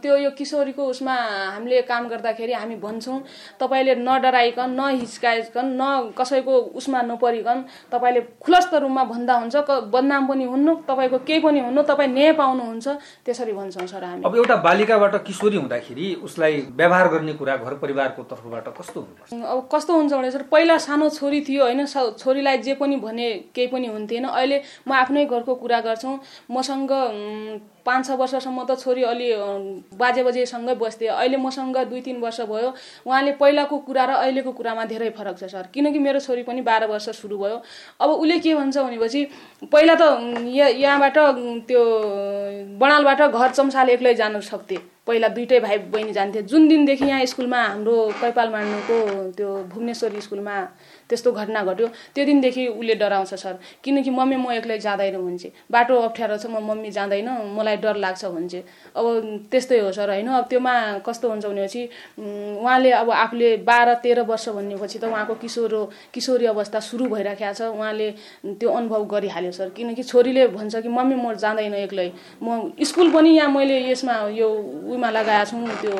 त्यो 0.02 0.17
यो 0.17 0.31
किशोरीको 0.37 0.83
उसमा 0.85 1.14
हामीले 1.57 1.83
काम 1.88 2.09
गर्दाखेरि 2.09 2.52
हामी 2.52 2.76
भन्छौँ 2.76 3.19
तपाईँले 3.61 3.95
नडराइकन 4.05 4.71
नहिचकाइकन 4.71 5.67
न 5.81 6.12
कसैको 6.12 6.55
उसमा 6.76 7.00
नपरिकन 7.09 7.59
तपाईँले 7.93 8.21
खुलस्त 8.37 8.75
रूपमा 8.75 9.05
भन्दा 9.05 9.35
हुन्छ 9.40 9.57
बदनाम 9.88 10.26
पनि 10.28 10.45
हुन्नु 10.45 10.75
तपाईँको 10.85 11.19
केही 11.25 11.40
पनि 11.40 11.61
हुन्नु 11.61 11.83
तपाईँ 11.88 12.12
न्याय 12.12 12.33
पाउनुहुन्छ 12.37 12.88
त्यसरी 13.25 13.52
भन्छौँ 13.52 13.87
सर 13.88 14.05
हामी। 14.05 14.23
अब 14.28 14.37
एउटा 14.37 14.57
बालिकाबाट 14.61 15.14
किशोरी 15.25 15.57
हुँदाखेरि 15.57 16.07
उसलाई 16.23 16.55
व्यवहार 16.76 17.09
गर्ने 17.09 17.33
कुरा 17.40 17.57
घर 17.57 17.75
परिवारको 17.81 18.23
तर्फबाट 18.28 18.69
कस्तो 18.76 19.00
हुनुपर्छ? 19.00 19.33
अब 19.33 19.69
कस्तो 19.73 19.93
हुन्छ 19.97 20.12
भने 20.12 20.31
सर 20.31 20.43
पहिला 20.52 20.76
सानो 20.78 21.09
छोरी 21.09 21.40
थियो 21.49 21.64
होइन 21.64 21.87
छोरीलाई 22.21 22.59
जे 22.61 22.75
पनि 22.76 22.97
भने 23.00 23.38
केही 23.54 23.66
पनि 23.66 23.87
हुन्थेन। 23.87 24.25
अहिले 24.25 24.62
म 24.88 24.92
आफ्नै 24.92 25.25
घरको 25.26 25.54
कुरा 25.54 25.80
गर्छौँ। 25.80 26.18
मसँग 26.50 26.92
पाँच 27.87 28.07
छ 28.07 28.11
वर्षसम्म 28.21 28.64
त 28.68 28.76
छोरी 28.80 29.02
अलि 29.02 29.28
बाजे 29.97 30.23
बजेसँगै 30.23 30.75
बस्थेँ। 30.76 31.09
अहिले 31.09 31.37
मसँग 31.37 31.76
दुई 31.88 32.00
तिन 32.00 32.21
वर्ष 32.21 32.40
भयो। 32.45 32.73
उहाँले 33.07 33.33
पहिलाको 33.40 33.78
कुरा 33.88 34.04
र 34.04 34.11
अहिलेको 34.21 34.52
कुरामा 34.52 34.85
धेरै 34.85 35.11
फरक 35.16 35.38
छ 35.40 35.45
सर। 35.49 35.73
किनकि 35.73 35.99
मेरो 35.99 36.21
छोरी 36.21 36.42
पनि 36.45 36.61
बाह्र 36.61 36.87
वर्ष 36.87 37.09
सुरु 37.16 37.38
भयो। 37.38 37.62
अब 38.00 38.11
उसले 38.11 38.38
के 38.38 38.54
भन्छ 38.54 38.76
भनेपछि 38.76 39.25
पहिला 39.73 39.95
त 39.97 40.02
यहाँबाट 40.45 41.18
त्यो 41.68 41.83
बणालबाट 42.76 43.21
घर 43.33 43.50
चम्साले 43.50 43.92
एक्लै 43.92 44.14
जान 44.14 44.40
सक्थे। 44.40 44.78
पहिला 45.09 45.28
दुइटै 45.33 45.61
भाइ 45.61 45.78
बहिनी 45.88 46.12
जान्थे। 46.12 46.42
जुन 46.45 46.68
दिनदेखि 46.68 47.04
यहाँ 47.04 47.25
स्कुलमा 47.25 47.61
हाम्रो 47.64 47.97
कैपाल 48.21 48.49
मान्नुको 48.52 48.97
त्यो 49.33 49.49
भुवनेश्वरी 49.73 50.21
स्कुलमा 50.21 50.57
त्यस्तो 51.09 51.33
घटना 51.33 51.62
घट्यो। 51.65 51.87
त्यो 52.15 52.25
दिनदेखि 52.25 52.67
उसले 52.69 52.95
डराउँछ 52.95 53.35
सर। 53.35 53.55
किनकि 53.85 54.11
मम्मी 54.11 54.37
म 54.37 54.53
एक्लै 54.53 54.79
जाँदैन 54.79 55.17
भन्छ। 55.17 55.47
बाटो 55.71 55.95
अप्ठ्यारो 55.99 56.37
छ 56.37 56.47
म 56.47 56.61
मम्मी 56.61 56.91
जाँदैन 56.91 57.29
मलाई 57.57 57.77
डर 57.81 57.97
लाग्छ 57.97 58.25
भन्छ। 58.25 58.55
अब 58.97 59.05
त्यस्तै 59.50 59.79
हो 59.79 59.93
सर 59.93 60.09
होइन? 60.11 60.29
अब 60.29 60.45
त्योमा 60.49 60.75
कस्तो 61.07 61.29
हुन्छ 61.29 61.47
भनेपछि 61.47 61.83
उहाँले 62.61 62.91
अब 62.93 63.11
आफूले 63.11 63.57
बाह्र 63.65 63.95
तेह्र 64.05 64.21
वर्ष 64.29 64.49
भनेपछि 64.49 64.99
त 64.99 65.05
उहाँको 65.05 65.35
किशोर 65.43 65.73
किशोरी 66.15 66.47
अवस्था 66.47 66.81
सुरु 66.81 67.05
भइराखेको 67.09 67.53
छ। 67.53 67.61
उहाँले 67.73 68.09
त्यो 68.61 68.69
अनुभव 68.69 69.05
गरिहाल्यो 69.09 69.53
सर। 69.53 69.69
किनकि 69.77 70.03
छोरीले 70.03 70.47
भन्छ 70.53 70.77
कि 70.77 70.88
मम्मी 70.88 71.15
म 71.17 71.35
जाँदैन 71.35 71.75
एक्लै। 71.88 72.11
म 72.43 72.73
स्कुल 72.85 73.11
पनि 73.12 73.31
यहाँ 73.37 73.50
मैले 73.50 73.77
यसमा 73.91 74.15
यो 74.37 74.49
उमा 74.93 75.11
लगाएको 75.11 75.50
छौँ 75.50 75.81
त्यो 75.83 75.97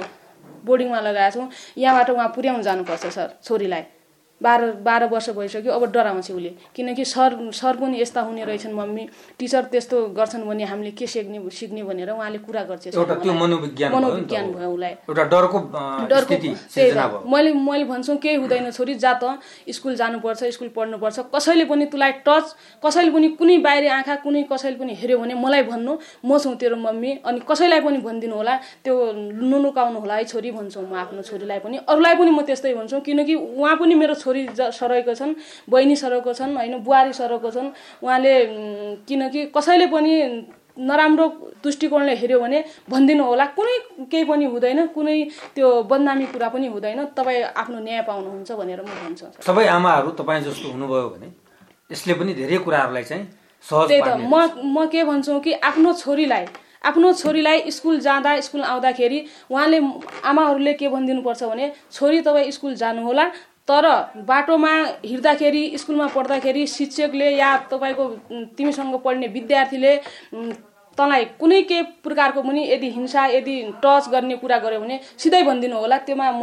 बोर्डिङमा 0.65 1.00
लगाएको 1.00 1.38
छौँ। 1.38 1.49
यहाँबाट 1.79 2.11
उहाँ 2.11 2.29
पुर्याउनु 2.35 2.62
जानुपर्छ 2.62 3.07
सर 3.07 3.29
छोरीलाई। 3.45 3.98
बाह्र 4.42 4.71
बाह्र 4.87 5.04
वर्ष 5.12 5.28
भइसक्यो 5.37 5.73
अब 5.73 5.85
डराउँछ 5.92 6.30
उसले। 6.30 6.50
किनकि 6.75 7.04
सर 7.04 7.50
सर 7.52 7.76
पनि 7.76 8.00
यस्ता 8.00 8.21
हुने 8.21 8.45
रहेछन् 8.45 8.75
मम्मी। 8.75 9.09
टिचर 9.38 9.62
त्यस्तो 9.73 9.97
गर्छन् 10.14 10.45
भने 10.49 10.64
हामीले 10.64 10.90
के 10.95 11.07
सिक्ने 11.07 11.38
सिक्ने 11.50 11.83
भनेर 11.83 12.11
उहाँले 12.11 12.38
कुरा 12.38 12.62
गर्छ। 12.71 12.97
मनोविज्ञान 12.97 14.52
भयो 14.52 14.71
उसलाई। 14.71 14.95
डरको 15.09 15.59
डरको 16.11 16.35
मैले 17.28 17.52
मैले 17.52 17.85
भन्छु 17.85 18.16
केही 18.23 18.37
हुँदैन 18.37 18.71
छोरी 18.71 18.95
जा 18.95 19.12
त 19.23 19.38
स्कुल 19.68 19.95
जानुपर्छ 19.97 20.45
स्कुल 20.54 20.68
पढ्नुपर्छ। 20.76 21.18
कसैले 21.35 21.64
पनि 21.64 21.87
तँलाई 21.92 22.12
टच 22.26 22.45
कसैले 22.85 23.11
पनि 23.11 23.28
कुनै 23.38 23.59
बाहिरी 23.59 23.88
आँखा 23.99 24.14
कुनै 24.23 24.42
कसैले 24.52 24.76
पनि 24.78 24.95
हेऱ्यो 24.95 25.18
भने 25.18 25.35
मलाई 25.35 25.62
भन्नु। 25.66 25.92
म 26.25 26.38
छु 26.38 26.54
तेरो 26.54 26.76
मम्मी 26.76 27.11
अनि 27.26 27.40
कसैलाई 27.42 27.80
पनि 27.80 27.99
भनिदिनु 28.07 28.35
होला। 28.37 28.54
त्यो 28.85 28.95
नुनुकाउनु 29.50 29.99
होला 29.99 30.14
है 30.14 30.25
छोरी 30.25 30.50
भन्छौँ 30.50 30.85
म 30.87 30.95
आफ्नो 30.95 31.23
छोरीलाई 31.23 31.59
पनि। 31.59 31.76
अरूलाई 31.88 32.14
पनि 32.14 32.30
म 32.30 32.40
त्यस्तै 32.47 32.75
भन्छु 32.75 33.00
किनकि 33.02 33.35
उहाँ 33.35 33.76
पनि 33.76 33.95
मेरो 33.95 34.14
छोरी 34.28 34.42
ज- 34.52 34.70
सरैको 34.76 35.14
छन् 35.16 35.32
बहिनी 35.73 35.97
सरको 35.97 36.32
छन् 36.37 36.52
होइन 36.61 36.78
बुहारी 36.85 37.12
सरको 37.16 37.50
छन्। 37.50 37.73
उहाँले 38.04 38.32
किनकि 39.08 39.40
कसैले 39.56 39.87
पनि 39.88 40.12
नराम्रो 40.78 41.26
दृष्टिकोणले 41.64 42.14
हेऱ्यो 42.14 42.38
भने 42.40 42.58
भनिदिनु 42.90 43.25
होला। 43.25 43.44
कुनै 43.56 43.76
केही 44.12 44.25
पनि 44.30 44.44
हुँदैन 44.47 44.87
कुनै 44.94 45.16
त्यो 45.54 45.68
बदनामी 45.90 46.26
कुरा 46.30 46.49
पनि 46.54 46.66
हुँदैन। 46.70 46.99
तपाईँ 47.18 47.42
आफ्नो 47.56 47.78
न्याय 47.82 48.02
पाउनुहुन्छ 48.06 48.50
भनेर 48.61 48.80
म 48.87 48.90
भन्छु। 49.02 49.26
सबै 49.42 49.66
आमाहरू 49.66 50.11
तपाईँ 50.20 50.40
जस्तो 50.47 50.68
हुनुभयो 50.78 51.08
भने 51.18 51.28
यसले 51.90 52.14
पनि 52.14 52.32
धेरै 52.38 52.58
कुराहरूलाई 52.62 53.04
चाहिँ 53.11 53.25
सहज 53.64 53.87
त्यही 53.90 54.02
त। 54.06 54.08
म 54.23 54.35
म 54.75 54.87
के 54.87 55.02
भन्छु 55.11 55.32
कि 55.42 55.52
आफ्नो 55.66 55.90
छोरीलाई 55.99 56.44
आफ्नो 56.78 57.08
छोरीलाई 57.12 57.58
स्कुल 57.75 57.99
जाँदा 58.06 58.30
स्कुल 58.47 58.62
आउँदाखेरि 58.62 59.18
उहाँले 59.50 59.78
आमाहरूले 60.30 60.73
के 60.78 60.87
भनिदिनुपर्छ 60.94 61.42
भने 61.50 61.66
छोरी 61.90 62.20
तपाईँ 62.23 62.50
स्कुल 62.54 62.75
जानुहोला 62.78 63.25
तर 63.68 63.87
बाटोमा 64.25 64.72
हिँड्दाखेरि 65.04 65.62
स्कुलमा 65.78 66.06
पढ्दाखेरि 66.08 66.66
शिक्षकले 66.68 67.30
या 67.30 67.56
तपाईँको 67.70 68.08
तिमीसँग 68.58 68.94
पढ्ने 69.04 69.26
विद्यार्थीले 69.28 69.94
तँलाई 70.99 71.25
कुनै 71.40 71.62
केही 71.71 71.83
प्रकारको 72.05 72.43
पनि 72.43 72.62
यदि 72.75 72.88
हिंसा 72.90 73.26
यदि 73.38 73.55
टच 73.83 74.09
गर्ने 74.12 74.37
कुरा 74.43 74.59
गर्यो 74.59 74.81
भने 74.81 74.97
सिधै 75.23 75.43
भनिदिनु 75.49 75.76
होला 75.78 75.99
त्योमा 76.07 76.26
म 76.35 76.43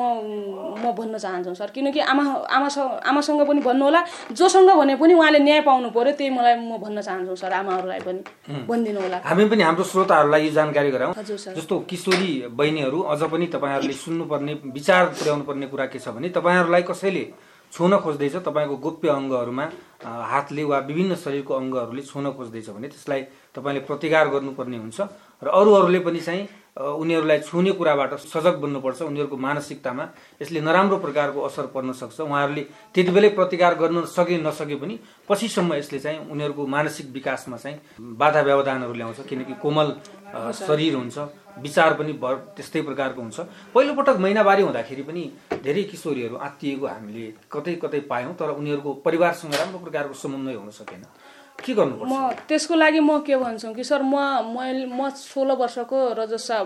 म 0.79 0.91
भन्न 0.95 1.17
चाहन्छु 1.17 1.53
सर। 1.59 1.69
किनकि 1.75 1.99
आमा 1.99 2.23
आमासँग 2.57 2.91
आमासँग 3.09 3.41
पनि 3.47 3.61
भन्नु 3.67 3.83
होला। 3.85 4.01
जोसँग 4.31 4.69
भने 4.79 4.95
पनि 4.95 5.13
उहाँले 5.13 5.39
न्याय 5.39 5.61
पाउनु 5.67 5.89
पर्यो 5.91 6.13
त्यही 6.19 6.29
मलाई 6.37 6.55
म 6.55 6.77
भन्न 6.83 7.01
चाहन्छु 7.01 7.35
सर 7.35 7.53
आमाहरूलाई 7.61 7.99
पनि। 8.07 8.21
भनिदिनु 8.67 8.99
होला। 9.01 9.17
हामी 9.23 9.45
पनि 9.51 9.63
हाम्रो 9.63 9.83
श्रोताहरूलाई 9.83 10.45
यो 10.45 10.51
जानकारी 10.57 10.91
गराउँ। 10.91 11.13
जस्तो 11.57 11.79
किशोरी 11.89 12.31
बहिनीहरू 12.55 12.99
अझ 13.11 13.21
पनि 13.31 13.45
तपाईँहरूले 13.55 13.95
सुन्नुपर्ने 14.03 14.53
विचार 14.77 15.03
पुर्याउनु 15.17 15.43
पर्ने 15.43 15.67
कुरा 15.67 15.85
के 15.91 15.99
छ 15.99 16.15
भने 16.15 16.29
तपाईँहरूलाई 16.37 16.83
कसैले 16.91 17.25
छुन 17.73 17.97
खोज्दैछ 18.03 18.35
तपाईँको 18.45 18.75
गोप्य 18.77 19.09
अङ्गहरूमा 19.09 19.65
हातले 20.05 20.63
वा 20.63 20.77
विभिन्न 20.85 21.15
शरीरको 21.17 21.53
अङ्गहरूले 21.53 22.01
छुन 22.05 22.25
खोज्दैछ 22.37 22.69
भने 22.69 22.87
त्यसलाई 22.93 23.21
तपाईँले 23.55 23.81
प्रतिकार 23.89 24.25
गर्नुपर्ने 24.29 24.77
हुन्छ 24.77 24.99
र 25.41 25.47
अरूहरूले 25.49 25.99
पनि 26.05 26.19
चाहिँ 26.21 26.43
उनीहरूलाई 26.75 27.39
छुने 27.39 27.71
कुराबाट 27.79 28.13
सजग 28.29 28.55
बन्नुपर्छ 28.61 29.01
उनीहरूको 29.01 29.37
मानसिकतामा 29.37 30.03
यसले 30.41 30.61
नराम्रो 30.61 30.97
प्रकारको 30.99 31.39
असर 31.41 31.65
पर्न 31.73 31.91
सक्छ। 31.95 32.19
उहाँहरूले 32.21 32.63
त्यति 32.93 33.11
बेलै 33.15 33.29
प्रतिकार 33.33 33.73
गर्न 33.81 34.05
सके 34.05 34.37
नसके 34.43 34.75
पनि 34.75 34.99
पछिसम्म 35.29 35.73
यसले 35.73 35.99
चाहिँ 35.99 36.19
उनीहरूको 36.31 36.63
मानसिक 36.67 37.05
विकासमा 37.15 37.57
चाहिँ 37.57 37.77
बाधा 37.97 38.41
व्यवधानहरू 38.41 38.93
ल्याउँछ 38.93 39.19
किनकि 39.25 39.53
कोमल 39.63 39.87
शरीर 40.53 40.95
हुन्छ। 40.95 41.17
विचार 41.57 41.93
पनि 41.93 42.13
त्यस्तै 42.55 42.81
प्रकारको 42.81 43.21
हुन्छ। 43.21 43.39
पहिलोपटक 43.73 44.17
महिनावारी 44.19 44.61
हुँदाखेरि 44.63 45.03
पनि 45.03 45.23
धेरै 45.63 45.83
किशोरीहरू 45.91 46.35
आत्तिएको 46.35 46.85
हामीले 46.87 47.25
कतै 47.51 47.75
कतै 47.83 47.99
पायौँ 48.11 48.33
तर 48.35 48.49
उनीहरूको 48.59 48.93
परिवारसँग 49.05 49.53
राम्रो 49.53 49.79
प्रकारको 49.79 50.13
समन्वय 50.13 50.55
हुन 50.55 50.69
सकेन। 50.71 51.03
के 51.63 51.73
म 51.73 52.29
त्यसको 52.47 52.75
लागि 52.75 52.99
म 52.99 53.19
के 53.25 53.35
भन्छु 53.37 53.73
कि 53.73 53.83
सर 53.83 54.01
म 54.03 54.15
मैले 54.53 54.85
म 54.85 55.09
सोह्र 55.09 55.51
वर्षको 55.55 55.97
रजस्वा 56.13 56.57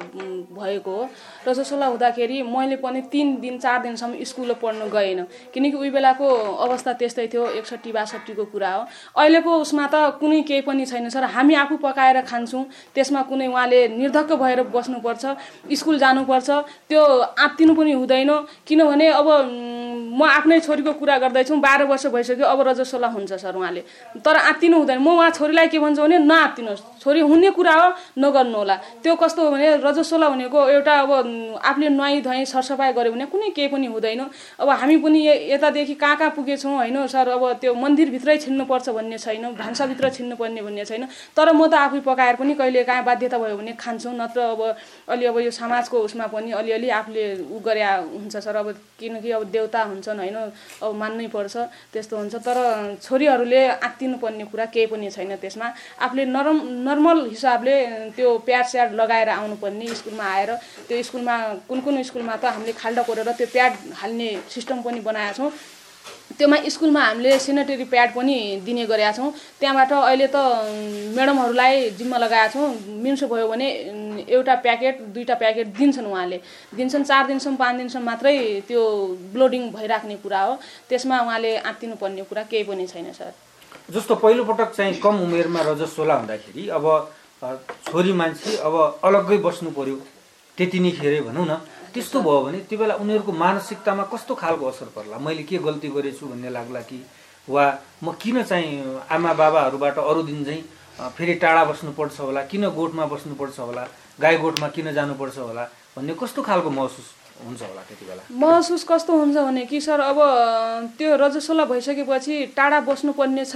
भएको 0.58 0.92
हो। 0.92 1.10
रजस्वला 1.48 1.86
हुँदाखेरि 1.86 2.42
मैले 2.44 2.76
पनि 2.84 3.02
तिन 3.08 3.40
दिन 3.40 3.58
चार 3.60 3.82
दिनसम्म 3.82 4.24
स्कुल 4.24 4.54
पढ्नु 4.60 4.90
गएन। 4.90 5.24
किनकि 5.54 5.78
उही 5.78 5.90
बेलाको 5.90 6.28
अवस्था 6.66 6.94
त्यस्तै 7.00 7.28
थियो 7.28 7.46
एकसट्ठी 7.60 7.92
बासठीको 7.92 8.46
कुरा 8.52 8.72
हो। 8.76 8.84
अहिलेको 9.16 9.52
उसमा 9.62 9.88
त 9.88 10.20
कुनै 10.20 10.42
केही 10.44 10.62
पनि 10.68 10.86
छैन 10.86 11.10
सर। 11.10 11.24
हामी 11.32 11.54
आफू 11.56 11.78
पकाएर 11.80 12.22
खान्छौँ। 12.28 12.66
त्यसमा 12.96 13.22
कुनै 13.30 13.48
उहाँले 13.48 13.88
निर्धक्क 13.96 14.32
भएर 14.36 14.64
बस्नुपर्छ 14.68 15.24
स्कुल 15.80 16.00
जानुपर्छ। 16.00 16.50
त्यो 16.90 17.02
आत्तिनु 17.40 17.74
पनि 17.76 17.92
हुँदैन। 17.94 18.32
किनभने 18.68 19.08
अब 19.16 19.28
म 20.10 20.22
आफ्नै 20.28 20.60
छोरीको 20.60 20.94
कुरा 21.00 21.18
गर्दैछु। 21.24 21.56
बाह्र 21.56 21.84
वर्ष 21.88 22.06
भइसक्यो 22.12 22.46
अब 22.46 22.68
रजस्वला 22.68 23.08
हुन्छ 23.08 23.32
सर 23.34 23.56
उहाँले। 23.56 23.82
तर 24.26 24.36
आत्तिनु 24.36 24.79
हुँदैन। 24.80 25.00
म 25.00 25.08
उहाँ 25.14 25.30
छोरीलाई 25.32 25.68
के 25.68 25.80
भन्छु 25.80 26.02
भने 26.02 26.18
नआत्तिनुहोस्। 26.24 26.84
छोरी 27.00 27.20
हुने 27.24 27.50
कुरा 27.56 27.74
हो 27.74 27.88
नगर्नु 28.20 28.58
होला 28.58 28.76
त्यो 29.04 29.16
कस्तो 29.16 29.40
हो 29.44 29.52
भने 29.52 29.68
रजस्वला 29.80 30.28
भनेको 30.30 30.60
एउटा 30.70 30.94
अब 31.00 31.12
आफूले 31.64 31.90
नुहाइ 31.90 32.22
धुवाइ 32.22 32.46
सरसफाइ 32.46 32.92
गऱ्यो 32.94 33.12
भने 33.12 33.26
कुनै 33.32 33.50
केही 33.56 33.68
पनि 33.72 33.88
हुँदैन। 33.88 34.22
अब 34.60 34.70
हामी 34.70 34.98
पनि 35.00 35.20
यतादेखि 35.52 35.96
कहाँ 35.96 36.16
कहाँ 36.18 36.32
पुगेछौँ 36.36 36.76
होइन 36.76 37.08
सर 37.08 37.28
अब 37.30 37.44
त्यो 37.62 37.74
मन्दिरभित्रै 37.74 38.38
छिन्नुपर्छ 38.38 38.90
भन्ने 38.90 39.18
छैन 39.18 39.56
भान्साभित्र 39.56 40.10
छिन्नुपर्ने 40.12 40.62
भन्ने 40.62 40.86
छैन। 40.86 41.08
तर 41.36 41.52
म 41.56 41.68
त 41.68 41.74
आफै 41.88 42.00
पकाएर 42.04 42.36
पनि 42.36 42.54
कहिले 42.60 42.84
काहीँ 42.84 43.04
बाध्यता 43.06 43.38
भयो 43.38 43.56
भने 43.58 43.74
खान्छौँ। 43.80 44.14
नत्र 44.14 44.40
अब 44.60 44.62
अलि 45.08 45.26
अब 45.26 45.38
यो 45.40 45.52
समाजको 45.52 45.98
उसमा 46.04 46.28
पनि 46.28 46.52
अलिअलि 46.52 46.90
आफूले 47.00 47.24
उ 47.48 47.60
गरे 47.64 47.84
हुन्छ 48.12 48.36
सर। 48.38 48.56
अब 48.60 48.68
किनकि 49.00 49.32
अब 49.32 49.44
देउता 49.48 49.82
हुन्छन् 49.84 50.20
होइन 50.20 50.36
अब 50.84 50.92
मान्नै 51.00 51.28
पर्छ 51.32 51.56
त्यस्तो 51.96 52.18
हुन्छ। 52.18 52.36
तर 52.44 52.58
छोरीहरूले 53.00 53.62
आत्तिनु 53.80 54.18
पर्ने 54.20 54.44
कुरा 54.52 54.66
केही 54.74 54.86
पनि 54.92 55.10
छैन 55.12 55.36
त्यसमा। 55.42 55.68
आफूले 56.00 56.26
नरम 56.26 56.58
नर्मल 56.88 57.20
हिसाबले 57.30 57.76
त्यो 58.18 58.38
प्याड 58.48 58.66
स्याड 58.66 58.94
लगाएर 59.02 59.30
आउनुपर्ने 59.30 59.88
स्कुलमा 59.96 60.26
आएर 60.36 60.52
त्यो 60.88 61.04
स्कुलमा 61.04 61.36
कुन 61.70 61.80
कुन 61.82 62.04
स्कुलमा 62.04 62.36
त 62.36 62.46
हामीले 62.56 62.74
खाल्डा 62.82 63.02
कोरेर 63.10 63.32
त्यो 63.32 63.48
प्याड 63.56 63.72
हाल्ने 64.02 64.30
सिस्टम 64.54 64.82
पनि 64.82 65.00
बनाएका 65.02 65.34
छौँ। 65.38 65.52
त्योमा 66.38 66.58
स्कुलमा 66.74 67.02
हामीले 67.02 67.32
सेनिटरी 67.40 67.84
प्याड 67.92 68.10
पनि 68.16 68.36
दिने 68.66 68.86
गरेका 68.86 69.12
छौँ। 69.18 69.30
त्यहाँबाट 69.60 69.92
अहिले 69.94 70.28
त 70.34 70.38
म्याडमहरूलाई 71.16 71.90
जिम्मा 72.00 72.18
लगाएका 72.18 72.48
छौँ। 72.54 72.68
मिन्सो 73.04 73.28
भयो 73.28 73.48
भने 73.50 73.68
एउटा 74.30 74.56
प्याकेट 74.66 75.02
दुईवटा 75.14 75.36
प्याकेट 75.42 75.68
दिन्छन् 75.78 76.08
उहाँले। 76.08 76.40
दिन्छन् 76.78 77.04
चार 77.04 77.28
दिनसम्म 77.28 77.56
पाँच 77.58 77.76
दिनसम्म 77.78 78.06
मात्रै 78.06 78.36
त्यो 78.68 78.82
ब्लोडिङ 79.34 79.70
भइराख्ने 79.76 80.16
कुरा 80.24 80.42
हो। 80.42 80.54
त्यसमा 80.90 81.20
उहाँले 81.20 81.56
आत्तिनु 81.70 81.96
पर्ने 82.02 82.24
कुरा 82.30 82.44
केही 82.50 82.64
पनि 82.64 82.88
छैन 82.88 83.12
सर। 83.14 83.34
जस्तो 83.94 84.16
पहिलोपटक 84.16 84.70
चाहिँ 84.76 84.94
कम 85.02 85.16
उमेरमा 85.24 85.62
रजस्वला 85.66 86.16
हुँदाखेरि 86.16 86.68
अब 86.70 86.86
छोरी 87.88 88.14
मान्छे 88.14 88.58
अब 88.68 88.76
अलग्गै 89.04 89.38
बस्नु 89.38 89.70
पर्यो। 89.72 89.96
त्यति 90.58 90.80
नै 90.80 90.92
खेरै 90.92 91.22
भनौँ 91.28 91.46
न। 91.46 91.56
त्यस्तो 91.94 92.22
भयो 92.22 92.42
भने 92.46 92.60
त्यो 92.70 92.78
बेला 92.80 92.96
उनीहरूको 93.02 93.32
मानसिकतामा 93.32 94.04
कस्तो 94.14 94.36
खालको 94.36 94.66
असर 94.70 94.86
पर्ला? 94.96 95.18
मैले 95.18 95.44
के 95.44 95.58
गल्ती 95.58 95.88
गरेछु 95.90 96.26
भन्ने 96.28 96.50
लाग्ला 96.50 96.82
कि? 96.86 97.00
वा 97.48 97.64
म 98.04 98.12
किन 98.22 98.44
चाहिँ 98.44 99.08
आमा 99.10 99.34
बाबाहरूबाट 99.34 99.98
अरू 99.98 100.22
दिन 100.30 100.44
चाहिँ 100.46 100.64
फेरि 101.18 101.34
टाढा 101.42 101.64
बस्नुपर्छ 101.66 102.20
होला? 102.20 102.42
किन 102.52 102.70
गोठमा 102.70 103.06
बस्नुपर्छ 103.10 103.60
होला? 103.60 103.88
गाई 104.22 104.38
गोठमा 104.38 104.68
किन 104.76 104.92
जानुपर्छ 104.94 105.38
होला? 105.38 105.64
भन्ने 105.98 106.14
कस्तो 106.22 106.42
खालको 106.44 106.70
महसुस 106.70 107.08
हुन्छ 107.40 107.62
होला 107.62 107.82
त्यति 107.88 108.06
बेला। 108.06 108.24
महसुस 108.36 108.84
कस्तो 108.90 109.14
हुन्छ 109.20 109.36
भने 109.38 109.66
कि 109.66 109.80
सर 109.82 110.00
अब 110.00 110.20
त्यो 110.98 111.16
रजस्वला 111.16 111.66
भइसकेपछि 111.66 112.36
टाढा 112.56 112.80
बस्नुपर्ने 112.88 113.46
छ 113.46 113.56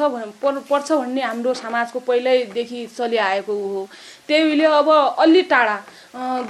पर्छ 0.70 0.92
भन्ने 0.92 1.22
हाम्रो 1.22 1.54
समाजको 1.54 2.00
पहिल्यैदेखि 2.08 2.86
चलिआएको 2.98 3.54
हो। 3.54 3.88
त्यही 4.28 4.44
उहिले 4.44 4.66
अब 4.80 4.90
अलि 5.20 5.42
टाढा 5.52 5.78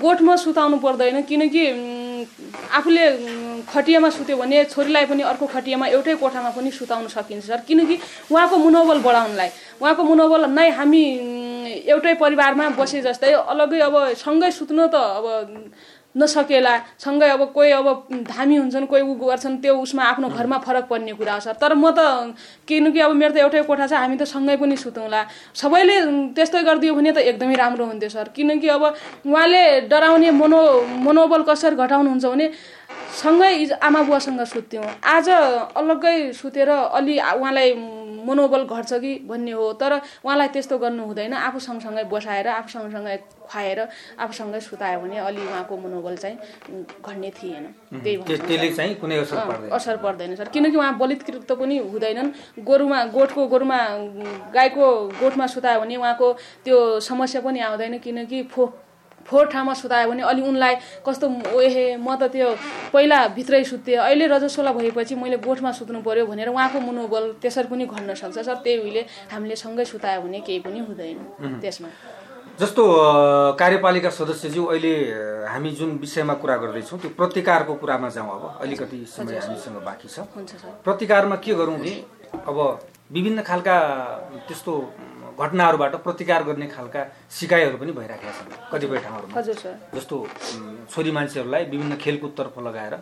गोठमा 0.02 0.36
सुताउनु 0.36 0.78
पर्दैन 0.78 1.22
किनकि 1.25 1.63
आफूले 2.78 3.06
खटियामा 3.74 4.10
सुत्यो 4.10 4.38
भने 4.38 4.63
छोरीलाई 4.70 5.06
पनि 5.10 5.24
अर्को 5.24 5.46
खटियामा 5.48 5.88
एउटै 5.88 6.16
कोठामा 6.22 6.50
पनि 6.54 6.72
सुताउन 6.72 7.08
सकिन्छ 7.08 7.46
सर। 7.46 7.62
किनकि 7.68 7.96
उहाँको 8.32 8.58
मनोबल 8.58 9.00
बढाउनलाई 9.02 9.50
उहाँको 9.82 10.04
मनोबल 10.04 10.46
नै 10.54 10.70
हामी 10.70 11.04
एउटै 11.90 12.13
परिवारमा 12.22 12.70
बसे 12.78 13.02
जस्तै 13.02 13.32
अलग्गै 13.34 13.80
अब 13.90 13.96
सँगै 14.22 14.52
सुत्नु 14.52 14.88
त 14.88 14.96
अब 14.96 15.25
नसकेला 16.15 16.74
सँगै 17.00 17.29
अब 17.36 17.41
कोही 17.53 17.72
अब 17.72 17.88
धामी 18.29 18.55
हुन्छन् 18.55 18.86
कोही 18.86 19.01
उ 19.01 19.13
गर्छन् 19.17 19.58
त्यो 19.62 19.74
उसमा 19.82 20.03
आफ्नो 20.03 20.27
घरमा 20.29 20.58
फरक 20.65 20.86
पर्ने 20.89 21.13
कुरा 21.17 21.34
हो 21.34 21.39
सर 21.39 21.53
तर 21.62 21.74
म 21.74 21.89
त 21.98 22.34
किनकि 22.67 23.00
अब 23.00 23.12
मेरो 23.17 23.34
त 23.34 23.38
एउटै 23.41 23.62
कोठा 23.65 23.88
छ 23.88 23.93
हामी 23.98 24.17
त 24.22 24.24
सँगै 24.29 24.55
पनि 24.62 24.77
सुतौँला। 24.77 25.22
सबैले 25.58 25.96
त्यस्तै 26.38 26.62
गरिदियो 26.70 26.93
भने 26.93 27.12
त 27.12 27.17
एकदमै 27.34 27.55
राम्रो 27.58 27.86
हुन्थ्यो 27.86 28.10
सर। 28.10 28.29
किनकि 28.36 28.67
अब 28.77 28.84
उहाँले 29.25 29.63
डराउने 29.89 30.29
मनो 30.32 30.60
मनोबल 31.01 31.41
कसरी 31.50 31.75
घटाउनुहुन्छ 31.82 32.25
भने 32.25 32.48
सँगै 33.22 33.51
आमा 33.82 34.01
बुवासँग 34.05 34.41
सुत्थ्यौँ। 34.53 34.86
आज 35.01 35.29
अलग्गै 35.82 36.17
सुतेर 36.34 36.70
अलि 36.70 37.17
उहाँलाई 37.17 37.70
मनोबल 38.24 38.63
घट्छ 38.65 38.94
कि 38.94 39.12
भन्ने 39.27 39.51
हो। 39.51 39.74
तर 39.74 39.92
उहाँलाई 40.25 40.48
त्यस्तो 40.53 40.77
गर्नु 40.77 41.03
हुँदैन। 41.06 41.34
आफू 41.34 41.60
सँगसँगै 41.60 42.03
बसाएर 42.12 42.48
आफू 42.48 42.70
सँगसँगै 42.70 43.18
खुवाएर 43.44 43.80
आफूसँगै 44.20 44.60
सुतायो 44.60 45.00
भने 45.00 45.18
अलि 45.20 45.42
उहाँको 45.42 45.77
मनोबल 45.77 46.15
चाहिँ 46.15 46.38
घट्ने 47.03 47.30
थिएन। 47.30 47.65
त्यही 48.03 48.70
चाहिँ 48.74 48.96
कुनै 48.96 49.18
असर 49.18 49.38
अँ, 49.38 49.48
पर्दैन। 49.48 49.70
असर 49.72 49.98
पर्दैन 49.98 50.36
सर। 50.36 50.48
किनकि 50.50 50.77
उहाँ 50.77 50.98
बलित्कृत 50.98 51.51
पनि 51.51 51.77
हुँदैनन्। 51.77 52.30
गोरुमा 52.63 53.03
गोठको 53.13 53.48
गोरुमा 53.48 53.80
गाईको 54.56 54.86
गोठमा 55.20 55.48
सुतायो 55.48 55.80
भने 55.82 55.96
उहाँको 55.96 56.27
त्यो 56.65 57.00
समस्या 57.00 57.42
पनि 57.42 57.60
आउँदैन। 57.60 57.98
किनकि 58.00 58.44
फो 58.51 58.65
फोहोर 59.27 59.46
ठाउँमा 59.51 59.74
सुतायो 59.74 60.10
भने 60.10 60.24
अलि 60.24 60.42
उनलाई 60.42 60.75
कस्तो 61.06 61.27
ओहे 61.56 61.86
म 61.98 62.15
त 62.15 62.32
त्यो 62.34 62.50
पहिला 62.94 63.18
भित्रै 63.36 63.63
सुत्थेँ। 63.63 63.98
अहिले 63.98 64.27
रजस्वला 64.27 64.72
भएपछि 64.74 65.15
मैले 65.15 65.38
गोठमा 65.39 65.72
सुत्नु 65.72 66.01
पर्यो 66.01 66.25
भनेर 66.27 66.50
उहाँको 66.50 66.80
मनोबल 66.80 67.24
त्यसरी 67.42 67.68
पनि 67.72 67.86
घट्न 67.86 68.13
सक्छ 68.13 68.39
सर। 68.39 68.56
त्यही 68.63 68.77
उहिले 68.84 69.01
हामीले 69.32 69.56
सँगै 69.56 69.86
सुतायो 69.86 70.22
भने 70.22 70.39
केही 70.44 70.60
पनि 70.60 70.80
हुँदैन 70.80 71.18
त्यसमा। 71.62 71.89
जस्तो 72.53 72.84
कार्यपालिका 73.58 74.10
सदस्यज्यू 74.13 74.63
अहिले 74.65 74.94
हामी 75.50 75.72
जुन 75.74 75.98
विषयमा 75.98 76.34
कुरा 76.38 76.56
गर्दैछौँ 76.62 77.00
त्यो 77.01 77.10
प्रतिकारको 77.18 77.74
कुरामा 77.82 78.10
जाउँ 78.13 78.30
अब। 78.30 78.44
अलिकति 78.62 79.00
समय 79.10 79.39
हामीसँग 79.42 79.77
बाँकी 79.82 80.08
छ। 80.08 80.20
प्रतिकारमा 80.86 81.36
के 81.42 81.53
गरौँ 81.56 81.77
भने 81.80 81.94
अब 82.46 82.58
विभिन्न 83.13 83.41
खालका 83.41 83.77
त्यस्तो 84.48 84.74
घटनाहरूबाट 85.34 85.96
प्रतिकार 86.05 86.43
गर्ने 86.43 86.67
खालका 86.67 87.01
सिकाइहरू 87.29 87.77
पनि 87.77 87.91
भइराखेका 87.91 88.32
छन् 88.38 88.53
कतिपय 88.72 88.98
ठाउँहरूमा। 89.05 89.41
जस्तो 89.93 90.17
छोरी 90.93 91.12
मान्छेहरूलाई 91.12 91.63
विभिन्न 91.74 91.96
खेलकुदतर्फ 92.03 92.58
लगाएर। 92.67 92.93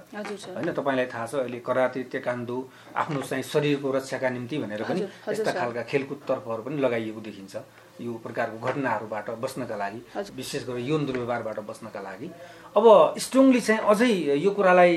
होइन 0.55 0.71
तपाईँलाई 0.71 1.05
थाहा 1.13 1.25
छ 1.25 1.35
अहिले 1.43 1.59
कराते 1.59 2.03
तेकान्दो 2.11 2.57
आफ्नो 2.95 3.21
चाहिँ 3.21 3.43
शरीरको 3.43 3.91
रक्षाका 3.91 4.29
निम्ति 4.29 4.57
भनेर 4.63 4.83
पनि 4.83 5.01
यस्ता। 5.01 5.51
खालका 5.51 5.83
खेलकुद 5.91 6.19
तर्फहरू 6.27 6.61
पनि 6.63 6.77
लगाइएको 6.81 7.21
देखिन्छ। 7.21 7.55
यो 8.01 8.11
प्रकारको 8.23 8.57
घटनाहरूबाट 8.67 9.29
बस्नका 9.43 9.75
लागि। 9.75 9.99
विशेष 10.35 10.67
गरी 10.67 10.83
यौन 10.87 11.05
दुर्व्यवहारबाट 11.05 11.59
बस्नका 11.67 12.01
लागि। 12.01 12.27
अब 12.75 12.85
स्ट्रङली 13.17 13.61
चाहिँ 13.61 13.81
अझै 13.91 14.11
यो 14.39 14.51
कुरालाई 14.51 14.95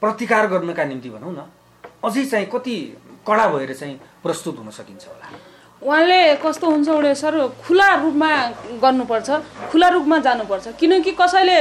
प्रतिकार 0.00 0.46
गर्नका 0.48 0.84
निम्ति 0.84 1.10
भनौँ 1.10 1.32
न 1.32 1.40
अझै 2.04 2.24
चाहिँ 2.24 2.46
कति 2.52 2.76
कडा 3.26 3.46
भएर 3.48 3.72
चाहिँ 3.74 3.96
प्रस्तुत 4.22 4.58
हुन 4.58 4.70
सकिन्छ 4.70 5.04
होला। 5.06 5.26
उहाँले 5.82 6.20
कस्तो 6.40 6.66
हुन्छ 6.70 6.88
भने 6.88 7.14
सर 7.14 7.34
खुला 7.66 7.88
रूपमा 8.02 8.30
गर्नुपर्छ 8.82 9.28
खुला 9.70 9.88
रूपमा 9.88 10.18
जानुपर्छ। 10.26 10.66
किनकि 10.80 11.12
कसैले 11.20 11.58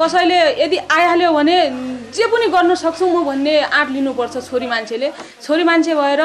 कसैले 0.00 0.38
यदि 0.62 0.76
आइहाल्यो 0.76 1.32
भने 1.32 1.56
जे 2.14 2.26
पनि 2.26 2.46
गर्न 2.50 2.74
सक्छु 2.74 3.06
म 3.06 3.24
भन्ने 3.24 3.54
आँट 3.78 3.88
लिनुपर्छ 3.90 4.34
छोरी 4.48 4.66
मान्छेले। 4.66 5.08
छोरी 5.42 5.64
मान्छे 5.64 5.94
भएर 5.94 6.22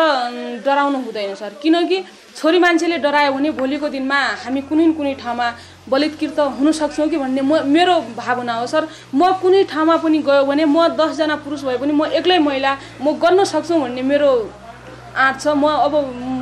डराउनु 0.65 0.97
हुँदैन 1.05 1.35
सर। 1.35 1.53
किनकि 1.61 1.97
छोरी 2.37 2.59
मान्छेले 2.59 2.97
डरायो 2.97 3.31
भने 3.33 3.49
भोलिको 3.53 3.89
दिनमा 3.89 4.19
हामी 4.43 4.61
कुनै 4.65 4.85
कुनै 4.97 5.13
ठाउँमा 5.21 5.47
बलित्कृत 5.89 6.39
हुन 6.57 6.71
सक्छौँ 6.71 7.07
कि 7.09 7.17
भन्ने 7.17 7.41
म 7.41 7.61
मेरो 7.65 7.95
भावना 8.17 8.53
हो 8.53 8.65
सर। 8.67 8.87
म 9.13 9.31
कुनै 9.41 9.63
ठाउँमा 9.69 9.95
पनि 10.01 10.17
गयो 10.25 10.43
भने 10.45 10.65
म 10.65 10.87
दसजना 10.97 11.35
पुरुष 11.45 11.63
भए 11.63 11.77
पनि 11.77 11.93
म 11.93 12.05
एक्लै 12.17 12.39
महिला 12.39 12.71
म 13.01 13.13
गर्न 13.21 13.43
सक्छु 13.43 13.79
भन्ने 13.79 14.01
मेरो 14.01 14.31
आँट 15.15 15.39
छ। 15.39 15.47
म 15.53 15.65
अब 15.85 15.93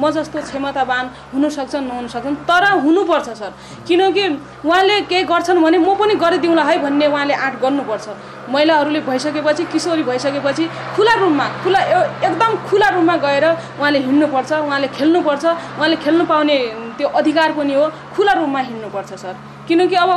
म 0.01 0.09
जस्तो 0.11 0.41
क्षमतावान 0.41 1.05
हुनसक्छ 1.33 1.75
नहुन 1.75 2.07
सक्छन् 2.07 2.35
तर 2.47 2.63
हुनुपर्छ 2.81 3.29
सर। 3.29 3.51
किनकि 3.87 4.23
उहाँले 4.65 5.01
केही 5.11 5.23
गर्छन् 5.23 5.61
भने 5.61 5.77
म 5.77 5.95
पनि 5.99 6.15
गरिदिउँला 6.15 6.63
है 6.63 6.77
भन्ने 6.81 7.07
उहाँले 7.07 7.33
आँट 7.35 7.59
गर्नुपर्छ। 7.61 8.07
महिलाहरूले 8.49 8.99
भइसकेपछि 9.07 9.63
किशोरी 9.71 10.03
भइसकेपछि 10.03 10.65
खुला 10.95 11.13
रूममा 11.19 11.45
खुला 11.63 11.79
एकदम 12.27 12.51
खुला 12.67 12.87
रूममा 12.89 13.15
गएर 13.17 13.45
उहाँले 13.79 13.99
हिँड्नुपर्छ 13.99 14.51
उहाँले 14.51 14.87
खेल्नुपर्छ 14.97 15.45
उहाँले 15.45 15.95
खेल्नु 16.03 16.25
पाउने 16.25 16.57
त्यो 16.97 17.07
अधिकार 17.07 17.51
पनि 17.53 17.73
हो 17.73 17.85
खुला 18.15 18.33
रूममा 18.33 18.59
हिँड्नुपर्छ 18.59 19.13
सर। 19.13 19.35
किनकि 19.67 19.95
अब 19.95 20.09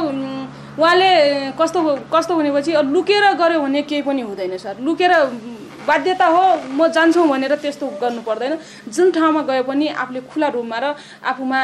उहाँले 0.78 1.10
कस्तो 1.54 1.80
कस्तो 2.10 2.34
भनेपछि 2.34 2.72
लुकेर 2.90 3.24
गऱ्यो 3.38 3.60
भने 3.60 3.82
केही 3.82 4.02
पनि 4.02 4.22
हुँदैन 4.22 4.56
सर। 4.58 4.76
लुकेर 4.82 5.12
बाध्यता 5.86 6.26
हो 6.26 6.44
म 6.78 6.88
जान्छु 6.88 7.20
भनेर 7.28 7.54
त्यस्तो 7.62 7.86
गर्नु 8.00 8.22
पर्दैन। 8.22 8.52
जुन 8.88 9.10
ठाउँमा 9.12 9.42
गए 9.48 9.62
पनि 9.68 9.86
आफूले 10.02 10.20
खुला 10.30 10.48
रूपमा 10.56 10.78
र 10.78 10.84
आफूमा 11.22 11.60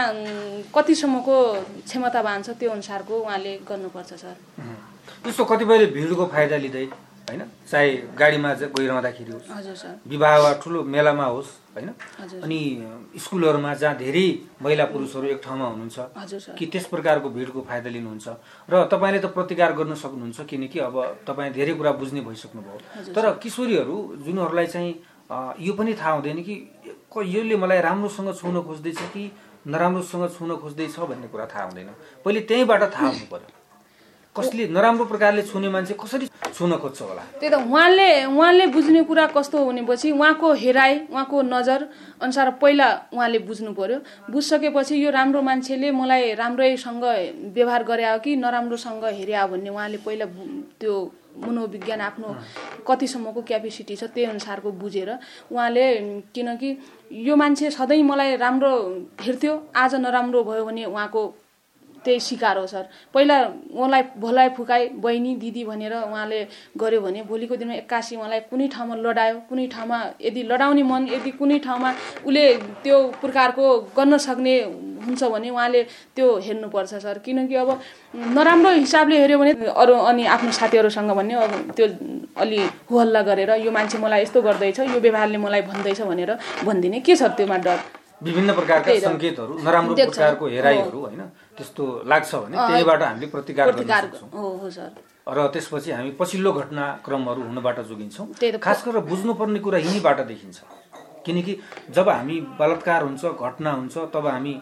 कतिसम्मको 0.75 1.37
क्षमतावान 1.89 2.43
छ 2.43 2.49
त्यो 2.61 2.71
अनुसारको 2.71 3.15
उहाँले 3.21 3.53
गर्नुपर्छ 3.69 4.11
सर। 4.23 4.37
त्यस्तो 5.25 5.45
कतिपयले 5.45 5.87
भिडको 5.97 6.25
फाइदा 6.27 6.57
लिँदै 6.57 6.87
होइन? 7.31 7.43
चाहे 7.71 7.89
गाडीमा 8.19 8.51
गइरहँदाखेरि 8.75 9.33
होस् 9.33 9.49
विवाह 10.11 10.37
वा 10.43 10.51
ठुलो 10.63 10.83
मेलामा 10.83 11.25
होस् 11.25 11.51
होइन? 11.75 11.89
अनि 12.45 12.59
स्कुलहरूमा 13.25 13.75
जहाँ 13.75 13.95
धेरै 13.97 14.27
महिला 14.63 14.85
पुरुषहरू 14.93 15.27
एक 15.35 15.41
ठाउँमा 15.45 15.67
हुनुहुन्छ 15.67 15.99
कि 16.59 16.67
त्यस 16.67 16.87
प्रकारको 16.93 17.29
भिडको 17.31 17.61
फाइदा 17.69 17.91
लिनुहुन्छ? 17.91 18.27
र 18.71 18.75
तपाईँले 18.93 19.19
त 19.23 19.27
प्रतिकार 19.37 19.73
गर्न 19.79 19.95
सक्नुहुन्छ 19.95 20.39
किनकि 20.51 20.79
अब 20.89 20.95
तपाईँ 21.27 21.53
धेरै 21.55 21.75
कुरा 21.79 21.93
बुझ्ने 22.01 22.21
भइसक्नुभयो। 22.27 22.79
तर 23.15 23.25
किशोरीहरू 23.43 23.97
जुनहरूलाई 24.27 24.67
चाहिँ 24.67 24.91
यो 25.63 25.73
पनि 25.79 25.95
थाहा 25.95 26.13
हुँदैन 26.19 26.43
कि 26.43 26.55
क- 27.15 27.23
यसले 27.27 27.57
मलाई 27.57 27.81
राम्रोसँग 27.87 28.35
छुन 28.35 28.61
खोज्दैछ 28.67 28.99
कि 29.15 29.31
नराम्रोसँग 29.71 30.29
छुन 30.35 30.51
खोज्दैछ 30.57 30.99
भन्ने 30.99 31.29
कुरा 31.31 31.47
थाहा 31.47 31.65
हुँदैन। 31.71 31.89
पहिले 32.25 32.41
त्यहीँबाट 32.51 32.83
थाहा 32.95 33.07
हुनु 33.09 33.27
पर्यो। 33.31 33.60
कसले 34.37 34.69
नराम्रो 34.71 35.05
प्रकारले 35.05 35.43
छुने 35.43 35.69
मान्छे 35.69 35.95
कसरी 35.99 36.27
छुन 36.55 36.73
खोज्छ 36.79 37.03
होला? 37.03 37.23
त्यही 37.41 37.51
त 37.51 37.55
उहाँले 37.67 38.09
उहाँले 38.31 38.67
बुझ्ने 38.71 39.03
कुरा 39.11 39.27
कस्तो 39.35 39.59
हो 39.59 39.65
भनेपछि 39.67 40.11
उहाँको 40.11 40.53
हेराइ 40.55 40.93
उहाँको 41.11 41.43
नजर 41.43 41.81
अनुसार 42.23 42.51
पहिला 42.63 42.89
उहाँले 43.11 43.39
बुझ्नु 43.43 43.73
पर्यो। 43.75 43.99
बुझिसकेपछि 44.31 44.95
यो 45.05 45.11
राम्रो 45.11 45.43
मान्छेले 45.43 45.91
मलाई 45.91 46.35
राम्रैसँग 46.39 47.05
व्यवहार 47.55 47.83
गरे 47.85 48.07
हो 48.07 48.19
कि 48.23 48.37
नराम्रोसँग 48.37 49.05
हेरे 49.19 49.37
हो 49.37 49.47
भन्ने 49.49 49.71
उहाँले 49.71 49.99
पहिला 50.07 50.27
त्यो 50.79 50.95
मनोविज्ञान 51.43 52.01
आफ्नो 52.01 52.29
कतिसम्मको 52.87 53.41
क्यापेसिटी 53.43 53.97
छ 53.97 54.05
त्यही 54.15 54.31
अनुसारको 54.31 54.71
बुझेर 54.79 55.11
उहाँले 55.51 55.87
किनकि 56.35 56.71
यो 57.27 57.37
मान्छे 57.37 57.71
सधैँ 57.71 58.03
मलाई 58.03 58.37
राम्रो 58.37 58.73
हेर्थ्यो 59.21 59.53
आज 59.75 59.95
नराम्रो 60.07 60.45
भयो 60.45 60.65
भने 60.65 60.85
उहाँको 60.85 61.23
त्यही 62.05 62.21
सिकार 62.21 62.57
हो 62.57 62.67
सर 62.67 62.85
पहिला 63.15 63.37
उहाँलाई 63.73 64.03
भोलाइ 64.17 64.49
फुकाइ 64.57 64.89
बहिनी 64.97 65.35
दिदी 65.37 65.65
भनेर 65.65 65.95
उहाँले 65.95 66.41
गर्यो 66.77 67.01
भने 67.01 67.23
भोलिको 67.23 67.57
दिनमा 67.57 67.75
एक्कासी 67.77 68.17
उहाँलाई 68.17 68.41
कुनै 68.51 68.69
ठाउँमा 68.69 68.95
लडायो 68.99 69.39
कुनै 69.49 69.67
ठाउँमा 69.69 69.99
यदि 70.21 70.43
लडाउने 70.45 70.83
मन 70.83 71.09
यदि 71.11 71.31
कुनै 71.33 71.59
ठाउँमा 71.61 71.91
उसले 72.23 72.45
त्यो 72.83 72.97
प्रकारको 73.21 73.65
गर्न 73.97 74.17
सक्ने 74.19 74.55
हुन्छ 75.01 75.23
भने 75.27 75.51
उहाँले 75.51 75.83
त्यो 76.17 76.27
हेर्नुपर्छ 76.39 76.95
सर 76.97 77.19
किनकि 77.21 77.55
अब 77.57 77.71
नराम्रो 78.33 78.71
हिसाबले 78.73 79.19
हेऱ्यो 79.19 79.39
भने 79.39 79.53
अरू 79.75 79.95
अनि 80.07 80.25
आफ्नो 80.29 80.51
साथीहरूसँग 80.53 81.11
भन्ने 81.13 81.35
अब 81.37 81.53
त्यो 81.77 81.87
अलि 82.37 82.59
हुहल्ला 82.91 83.23
गरेर 83.23 83.51
यो 83.61 83.71
मान्छे 83.71 83.99
मलाई 83.99 84.23
यस्तो 84.23 84.43
गर्दैछ 84.43 84.79
यो 84.83 85.01
व्यवहारले 85.01 85.39
मलाई 85.39 85.63
भन्दैछ 85.63 86.01
भनेर 86.03 86.37
भनिदिने 86.65 87.01
के 87.01 87.17
छ 87.17 87.33
त्योमा 87.37 87.59
डर 87.61 87.79
विभिन्न 88.23 88.53
प्रकारका। 88.53 88.99
सङ्केतहरू 89.01 89.53
नराम्रो। 89.59 89.95
प्रकारको। 89.97 90.47
हेराइहरू 90.47 90.99
होइन 91.01 91.21
त्यस्तो 91.61 91.85
लाग्छ 92.09 92.31
भने 92.35 92.57
त्यहीबाट 92.57 93.03
हामीले 93.03 93.27
प्रतिकार 93.29 93.67
गर्न 93.71 94.71
सर। 94.73 94.91
र 95.29 95.39
त्यसपछि 95.53 95.91
हामी 95.93 96.11
पछिल्लो 96.17 96.51
घटनाक्रमहरू 96.53 97.41
हुनबाट 97.49 97.79
जोगिन्छौँ। 97.89 98.27
खास 98.65 98.79
गरेर 98.87 99.05
बुझ्नुपर्ने 99.05 99.61
कुरा 99.61 99.79
यहीँबाट 99.79 100.21
देखिन्छ। 100.33 100.59
किनकि 101.27 101.53
जब 101.93 102.09
हामी 102.09 102.37
बलात्कार 102.57 103.01
हुन्छ 103.05 103.25
घटना 103.37 103.71
हुन्छ 103.73 103.97
तब 104.15 104.27
हामी 104.27 104.55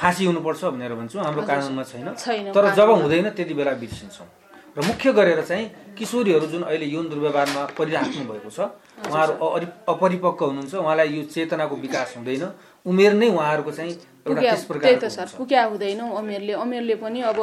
फाँसी 0.00 0.24
हुनुपर्छ 0.26 0.64
भनेर 0.64 0.92
भन्छौँ 0.98 1.22
हाम्रो 1.22 1.42
कानुनमा 1.44 1.82
छैन। 1.84 2.08
तर 2.56 2.64
जब। 2.74 2.88
हुँदैन 2.90 3.28
त्यति 3.36 3.54
बेला 3.54 3.72
बिर्सिन्छौँ। 3.78 4.26
र 4.76 4.84
मुख्य 4.86 5.12
गरेर 5.12 5.40
चाहिँ 5.42 5.66
किशोरीहरू 5.98 6.46
जुन 6.46 6.62
अहिले 6.62 6.86
यौन 6.86 7.08
दुर्व्यवहारमा 7.08 7.62
परिराख्नु 7.78 8.24
भएको 8.30 8.50
छ 8.50 8.60
उहाँहरू 9.08 9.66
अपरिपक्व 9.88 10.44
हुनुहुन्छ 10.44 10.74
उहाँलाई 10.74 11.08
यो 11.08 11.22
चेतनाको 11.34 11.76
विकास 11.76 12.14
हुँदैन। 12.16 12.44
उमेर 12.86 13.12
नै 13.12 13.28
उहाँहरूको 13.28 13.72
चाहिँ 13.72 13.92
एउटा 14.26 15.08
सर। 15.08 15.26
पुग्या 15.38 15.64
हुँदैन 15.64 16.00
अमेरले 16.00 16.52
अमेरले 16.52 16.94
पनि 17.02 17.20
अब 17.30 17.38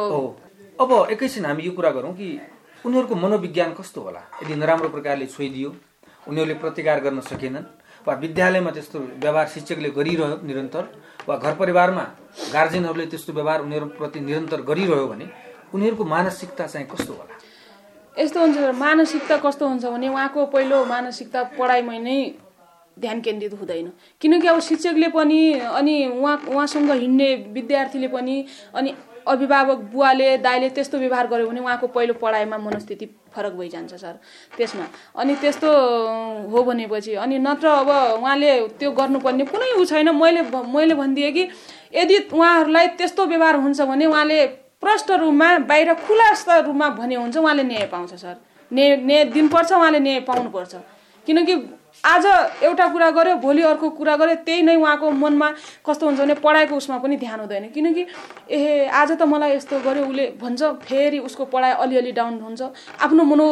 अब 0.80 0.92
एकैछिन 1.12 1.46
हामी 1.46 1.64
यो 1.64 1.72
कुरा 1.72 1.92
गरौँ 1.98 2.14
कि 2.14 2.28
उनीहरूको 2.86 3.16
मनोविज्ञान 3.16 3.74
कस्तो 3.74 4.02
होला? 4.02 4.22
यदि 4.44 4.56
नराम्रो 4.56 4.90
प्रकारले 4.90 5.26
छोइदियो 5.26 5.70
उनीहरूले 6.28 6.56
प्रतिकार 6.64 7.00
गर्न 7.06 7.20
सकेनन् 7.32 7.66
वा 8.08 8.14
विद्यालयमा 8.14 8.72
त्यस्तो 8.72 9.00
व्यवहार 9.24 9.48
शिक्षकले 9.54 9.90
गरिरह्यो 9.98 10.38
निरन्तर 10.48 10.84
वा 11.28 11.36
घर 11.38 11.54
परिवारमा 11.62 12.04
गार्जेनहरूले 12.54 13.06
त्यस्तो 13.12 13.34
व्यवहार 13.34 13.60
उनीहरूप्रति 13.62 14.20
निरन्तर 14.20 14.62
गरिरह्यो 14.62 15.08
भने 15.08 15.26
उनीहरूको 15.76 16.04
मानसिकता 16.06 16.68
चाहिँ 16.68 16.88
कस्तो 16.88 17.14
होला? 17.14 17.36
यस्तो 18.18 18.40
हुन्छ 18.40 18.58
मानसिकता 18.80 19.38
कस्तो 19.44 19.68
हुन्छ 19.68 19.86
भने 19.86 20.08
उहाँको 20.10 20.46
पहिलो 20.56 20.86
मानसिकता 20.86 21.44
पढाइमै 21.60 22.00
नै 22.00 22.18
ध्यान 22.98 23.22
केन्द्रित 23.22 23.54
हुँदैन। 23.60 23.92
किनकि 24.22 24.48
अब 24.48 24.60
शिक्षकले 24.60 25.08
पनि 25.12 25.40
अनि 25.60 25.96
उहाँ 26.08 26.38
उहाँसँग 26.48 26.92
हिँड्ने 26.92 27.30
विद्यार्थीले 27.52 28.08
पनि 28.08 28.46
अनि 28.74 28.94
अभिभावक 29.28 29.78
बुवाले 29.92 30.38
दाइले 30.38 30.70
त्यस्तो 30.70 30.98
व्यवहार 30.98 31.28
गर्यो 31.28 31.48
भने 31.50 31.60
उहाँको 31.60 31.88
पहिलो 31.92 32.14
पढाइमा 32.14 32.58
मनस्थिति 32.58 33.06
फरक 33.36 33.54
भइजान्छ 33.60 33.94
सर। 33.94 34.16
त्यसमा 34.58 34.86
अनि 35.20 35.36
त्यस्तो 35.36 35.70
हो 36.52 36.64
भनेपछि 36.64 37.14
अनि 37.20 37.40
नत्र 37.40 37.68
अब 37.68 37.90
उहाँले 38.22 38.52
त्यो 38.80 38.92
गर्नुपर्ने 38.92 39.46
कुनै 39.46 39.72
उ 39.76 39.86
छैन। 39.86 40.16
मैले 40.16 40.42
मैले 40.72 40.96
भनिदिएँ 40.96 41.32
कि 41.32 41.48
यदि 41.96 42.18
उहाँहरूलाई 42.32 42.88
त्यस्तो 42.96 43.26
व्यवहार 43.26 43.56
हुन्छ 43.60 43.82
भने 43.82 44.06
उहाँले 44.06 44.40
प्रष्ट 44.86 45.12
रूपमा 45.12 45.48
बाहिर 45.66 45.94
खुलास्त 46.06 46.50
रूपमा 46.66 46.90
भने 47.00 47.16
हुन्छ 47.16 47.38
उहाँले 47.38 47.64
न्याय 47.64 47.86
पाउँछ 47.90 48.14
सर। 48.16 48.36
न्याय 48.72 48.96
न्याय 49.02 49.24
दिनुपर्छ 49.34 49.72
उहाँले 49.74 50.00
न्याय 50.00 50.20
पाउनुपर्छ। 50.30 50.76
किनकि 51.28 51.54
आज 52.06 52.26
एउटा 52.64 52.88
कुरा 52.94 53.10
गर्यो 53.12 53.36
भोलि 53.42 53.62
अर्को 53.66 53.90
कुरा 53.98 54.16
गर्यो 54.16 54.36
त्यही 54.46 54.62
नै 54.62 54.76
उहाँको 54.76 55.10
मनमा 55.12 55.50
कस्तो 55.82 56.06
हुन्छ 56.06 56.20
भने 56.20 56.34
पढाइको 56.38 56.76
उसमा 56.78 56.98
पनि 57.02 57.18
ध्यान 57.18 57.40
हुँदैन। 57.40 57.70
किनकि 57.74 58.06
ए 58.46 58.86
आज 58.94 59.12
त 59.18 59.22
मलाई 59.26 59.56
यस्तो 59.56 59.80
गर्यो 59.82 60.06
उसले 60.06 60.26
भन्छ 60.38 60.62
फेरि 60.86 61.20
उसको 61.26 61.46
पढाइ 61.50 61.72
अलिअलि 61.82 62.12
डाउन 62.12 62.40
हुन्छ। 62.46 62.62
आफ्नो 63.02 63.24
मनो 63.26 63.48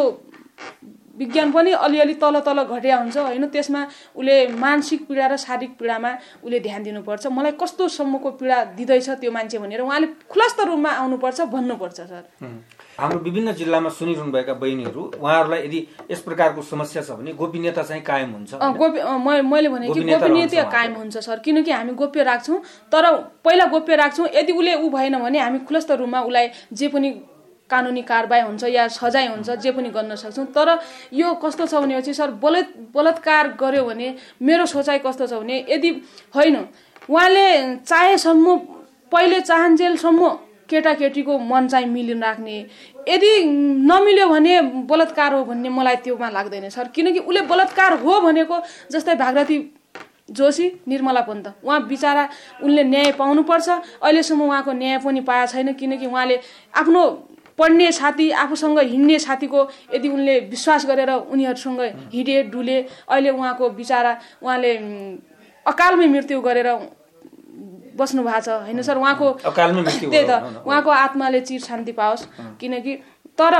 विज्ञान 1.15 1.52
पनि 1.52 1.71
अलिअलि 1.78 2.13
तल 2.21 2.39
तल 2.41 2.63
घटिया 2.63 2.97
हुन्छ 2.97 3.17
होइन? 3.17 3.45
त्यसमा 3.47 3.82
उसले 4.17 4.36
मानसिक 4.58 5.06
पीडा 5.08 5.28
र 5.28 5.36
शारीरिक 5.38 5.78
पीडामा 5.80 6.12
उसले 6.43 6.60
ध्यान 6.60 6.84
दिनुपर्छ। 6.84 7.28
मलाई 7.30 7.52
कस्तोसम्मको 7.62 8.30
पीडा 8.41 8.58
दिँदैछ 8.78 9.10
त्यो 9.21 9.32
मान्छे 9.32 9.58
भनेर 9.58 9.82
उहाँले 9.82 10.08
खुलस्त 10.26 10.60
रूपमा 10.62 10.89
आउनुपर्छ 10.89 11.41
भन्नुपर्छ 11.54 11.99
सर। 12.02 12.23
हाम्रो 12.99 13.19
विभिन्न 13.19 13.52
जिल्लामा 13.54 13.89
सुनिरहनुभएका 13.89 14.54
बहिनीहरू 14.54 15.02
उहाँहरूलाई 15.21 15.62
यदि 15.65 15.80
यस 16.12 16.21
प्रकारको 16.21 16.62
समस्या 16.62 17.02
छ 17.02 17.12
भने 17.17 17.34
गोपनीयता 17.34 17.84
चाहिँ 17.84 18.04
कायम 18.04 18.32
हुन्छ? 18.34 18.54
गोप्य 18.54 19.41
मैले 19.43 19.69
भने 19.69 19.93
कि 19.93 20.02
गोपनीयता 20.02 20.63
कायम 20.69 20.93
हुन्छ 20.93 21.17
सर। 21.17 21.39
किनकि 21.45 21.71
हामी 21.71 21.93
गोप्य 21.93 22.23
राख्छौँ 22.23 22.58
तर 22.93 23.04
पहिला 23.45 23.65
गोप्य 23.69 23.95
राख्छौँ। 23.95 24.28
यदि 24.34 24.54
उसले 24.54 24.73
ऊ 24.76 24.89
भएन 24.89 25.17
भने 25.19 25.39
हामी 25.39 25.60
खुलस्त 25.69 25.91
रूपमा 25.91 26.21
उसलाई 26.21 26.49
जे 26.73 26.88
पनि 26.89 27.10
कानुनी 27.69 28.02
कारवाही 28.02 28.41
हुन्छ 28.41 28.63
या 28.63 28.88
सजाय 28.89 29.28
हुन्छ 29.28 29.49
जे 29.49 29.71
पनि 29.71 29.89
गर्न 29.89 30.15
सक्छौँ। 30.15 30.45
तर 30.54 30.80
यो 31.13 31.34
कस्तो 31.43 31.65
छ 31.65 31.73
भनेपछि 31.76 32.13
सर 32.13 32.32
बलात् 32.43 32.78
बलात्कार 32.93 33.47
गर्यो 33.60 33.84
भने 33.86 34.15
मेरो 34.41 34.65
सोचाइ 34.65 34.99
कस्तो 34.99 35.28
छ 35.28 35.34
भने 35.34 35.65
यदि 35.69 35.89
होइन 36.36 36.56
उहाँले 37.10 37.76
चाहेसम्म 37.78 38.58
पहिले 39.12 39.39
चाहन्जेलसम्म 39.41 40.30
केटाकेटीको 40.69 41.38
मन 41.39 41.67
चाहिँ 41.67 41.88
मिलिराख्ने 41.88 42.58
यदि 43.10 43.32
नमिल्यो 43.89 44.28
भने 44.30 44.62
बलात्कार 44.89 45.34
हो 45.34 45.43
भन्ने 45.45 45.69
मलाई 45.69 45.95
त्योमा 46.04 46.30
लाग्दैन 46.30 46.69
सर। 46.69 46.88
किनकि 46.95 47.19
उसले 47.19 47.41
बलात्कार 47.52 47.93
हो 47.99 48.19
भनेको 48.21 48.62
जस्तै 48.91 49.15
भागरथी 49.15 49.58
जोशी 50.32 50.71
निर्मला 50.88 51.21
पन्त। 51.21 51.47
उहाँ 51.63 51.82
बिचरा 51.88 52.28
उनले 52.63 52.84
न्याय 52.84 53.12
पाउनुपर्छ। 53.19 53.69
अहिलेसम्म 54.02 54.41
उहाँको 54.41 54.71
न्याय 54.73 54.97
पनि 55.04 55.21
पाएको 55.21 55.52
छैन। 55.52 55.73
किनकि 55.73 56.06
उहाँले 56.06 56.39
आफ्नो 56.73 57.04
पढ्ने 57.58 57.92
साथी 57.92 58.30
आफूसँग 58.44 58.80
हिँड्ने 58.80 59.20
साथीको 59.20 59.68
यदि 59.94 60.10
उनले 60.10 60.39
विश्वास 60.50 60.86
गरेर 60.86 61.10
उनीहरूसँग 61.10 61.82
हिँडे 62.13 62.44
डुले 62.44 62.78
अहिले 63.10 63.30
उहाँको 63.30 63.70
बिचरा 63.70 64.13
उहाँले 64.44 64.74
अकालमै 65.66 66.08
मृत्यु 66.08 66.42
गरेर 66.42 66.70
बस्नु 67.98 68.24
भएको 68.24 68.42
छ। 68.42 68.50
होइन 68.66 68.82
सर? 68.82 68.98
उहाँको 68.98 69.28
त्यही 69.46 70.26
त। 70.26 70.66
उहाँको 70.66 70.89
आत्माले 70.89 71.42
चिर 71.42 71.62
शान्ति 71.62 71.92
पाओस्। 71.92 72.26
किनकि 72.60 72.94
तर 73.38 73.56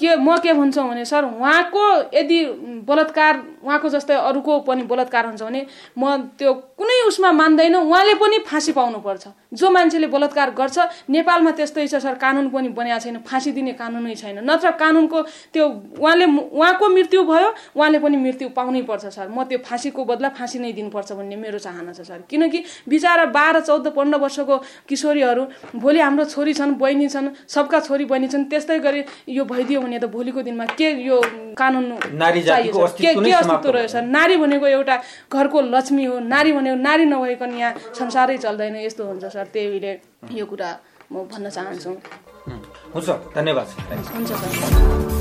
के 0.00 0.16
म 0.16 0.36
के 0.38 0.52
भन्छु 0.52 0.82
भने 0.82 1.04
सर 1.04 1.24
उहाँको 1.24 1.84
यदि 2.12 2.44
बलात्कार 2.84 3.34
उहाँको 3.64 3.88
जस्तै 3.88 4.14
अरूको 4.14 4.60
पनि 4.60 4.82
बलात्कार 4.82 5.26
हुन्छ 5.26 5.42
भने 5.42 5.66
म 5.98 6.16
त्यो 6.38 6.52
कुनै 6.78 6.96
उसमा 7.08 7.30
मान्दैन 7.32 7.74
उहाँले 7.76 8.14
पनि 8.20 8.38
फाँसी 8.44 8.72
पाउनुपर्छ। 8.72 9.24
जो 9.56 9.70
मान्छेले 9.70 10.06
बलात्कार 10.12 10.50
गर्छ 10.52 10.78
नेपालमा 11.08 11.50
त्यस्तै 11.56 11.86
छ 11.88 11.96
सर 12.04 12.14
कानुन 12.20 12.48
पनि 12.52 12.68
बनाएको 12.68 13.00
छैन 13.00 13.16
फाँसी 13.24 13.52
दिने 13.56 13.72
कानुनै 13.80 14.14
छैन। 14.14 14.44
नत्र 14.44 14.70
कानुनको 14.76 15.18
त्यो 15.56 15.64
उहाँले 15.96 16.26
उहाँको 16.52 16.86
मृत्यु 16.88 17.22
भयो 17.24 17.48
उहाँले 17.76 17.98
पनि 17.98 18.16
मृत्यु 18.16 18.48
पाउनै 18.52 18.82
पर्छ 18.84 19.04
सर। 19.08 19.28
म 19.32 19.44
त्यो 19.48 19.58
फाँसीको 19.64 20.04
बदला 20.04 20.28
फाँसी 20.36 20.58
नै 20.60 20.72
दिनुपर्छ 20.76 21.12
भन्ने 21.16 21.36
मेरो 21.36 21.58
चाहना 21.58 21.92
छ 21.96 22.04
सर। 22.04 22.28
किनकि 22.28 22.58
बिचरा 22.84 23.24
बाह्र 23.32 23.60
चौध 23.64 23.88
पन्ध्र 23.96 24.20
वर्षको 24.20 24.56
किशोरीहरू 24.84 25.44
भोलि 25.80 26.00
हाम्रो 26.00 26.24
छोरी 26.28 26.52
छन् 26.52 26.76
बहिनी 26.76 27.08
छन् 27.08 27.28
सबका 27.48 27.80
छोरी 27.88 28.04
बहिनी 28.04 28.28
छन् 28.28 28.44
त्यस्तै 28.52 28.78
गरी 28.84 29.00
यो 29.32 29.44
भइदियो 29.48 29.80
भने 29.80 29.98
त 29.98 30.12
भोलिको 30.12 30.42
दिनमा 30.44 30.64
के 30.76 30.92
यो 31.08 31.16
कानुन? 31.56 31.86
के 33.00 33.14
के 33.14 33.32
अस्तित्व 33.32 33.70
रहेछ। 33.70 33.94
नारी 33.96 34.36
भनेको 34.36 34.66
एउटा 34.66 34.96
घरको 35.32 35.60
लक्ष्मी 35.74 36.04
हो 36.04 36.18
नारी 36.20 36.52
भनेको 36.52 36.76
नारी 36.76 37.04
नभइकन 37.04 37.50
यहाँ 37.58 37.74
संसारै 37.98 38.36
चल्दैन 38.38 38.76
यस्तो 38.76 39.04
हुन्छ 39.04 39.24
सर 39.24 39.46
त्यहीले 39.52 39.92
यो 40.38 40.46
कुरा 40.46 40.70
म 41.12 41.14
भन्न 41.32 41.50
चाहन्छु। 41.50 41.90
हुन्छ 42.94 43.08
धन्यवाद 43.34 43.66
हुन्छ 44.14 44.30
सर 44.32 45.15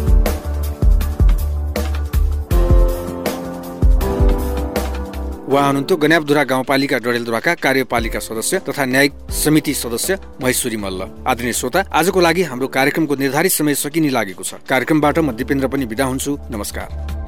उहाँ 5.45 5.65
हुनुहुन्थ्यो 5.65 5.97
गन्याबधुरा 5.97 6.43
गाउँपालिका 6.43 6.97
डडेलधुराका 6.97 7.53
कार्यपालिका 7.55 8.19
सदस्य 8.19 8.59
तथा 8.65 8.85
न्यायिक 8.85 9.13
समिति 9.31 9.73
सदस्य 9.73 10.17
महेश्वरी 10.41 10.77
मल्ल। 10.77 11.01
आदरणीय 11.27 11.53
श्रोता 11.53 11.83
आजको 11.93 12.21
लागि 12.21 12.43
हाम्रो 12.43 12.67
कार्यक्रमको 12.67 13.15
निर्धारित 13.15 13.51
समय 13.51 13.75
सकिने 13.75 14.09
लागेको 14.09 14.43
छ। 14.43 14.57
कार्यक्रमबाट 14.65 15.19
म 15.19 15.31
दिपेन्द्र 15.37 15.67
पनि 15.67 15.85
बिदा 15.85 16.05
हुन्छु। 16.05 16.37
नमस्कार। 16.49 17.24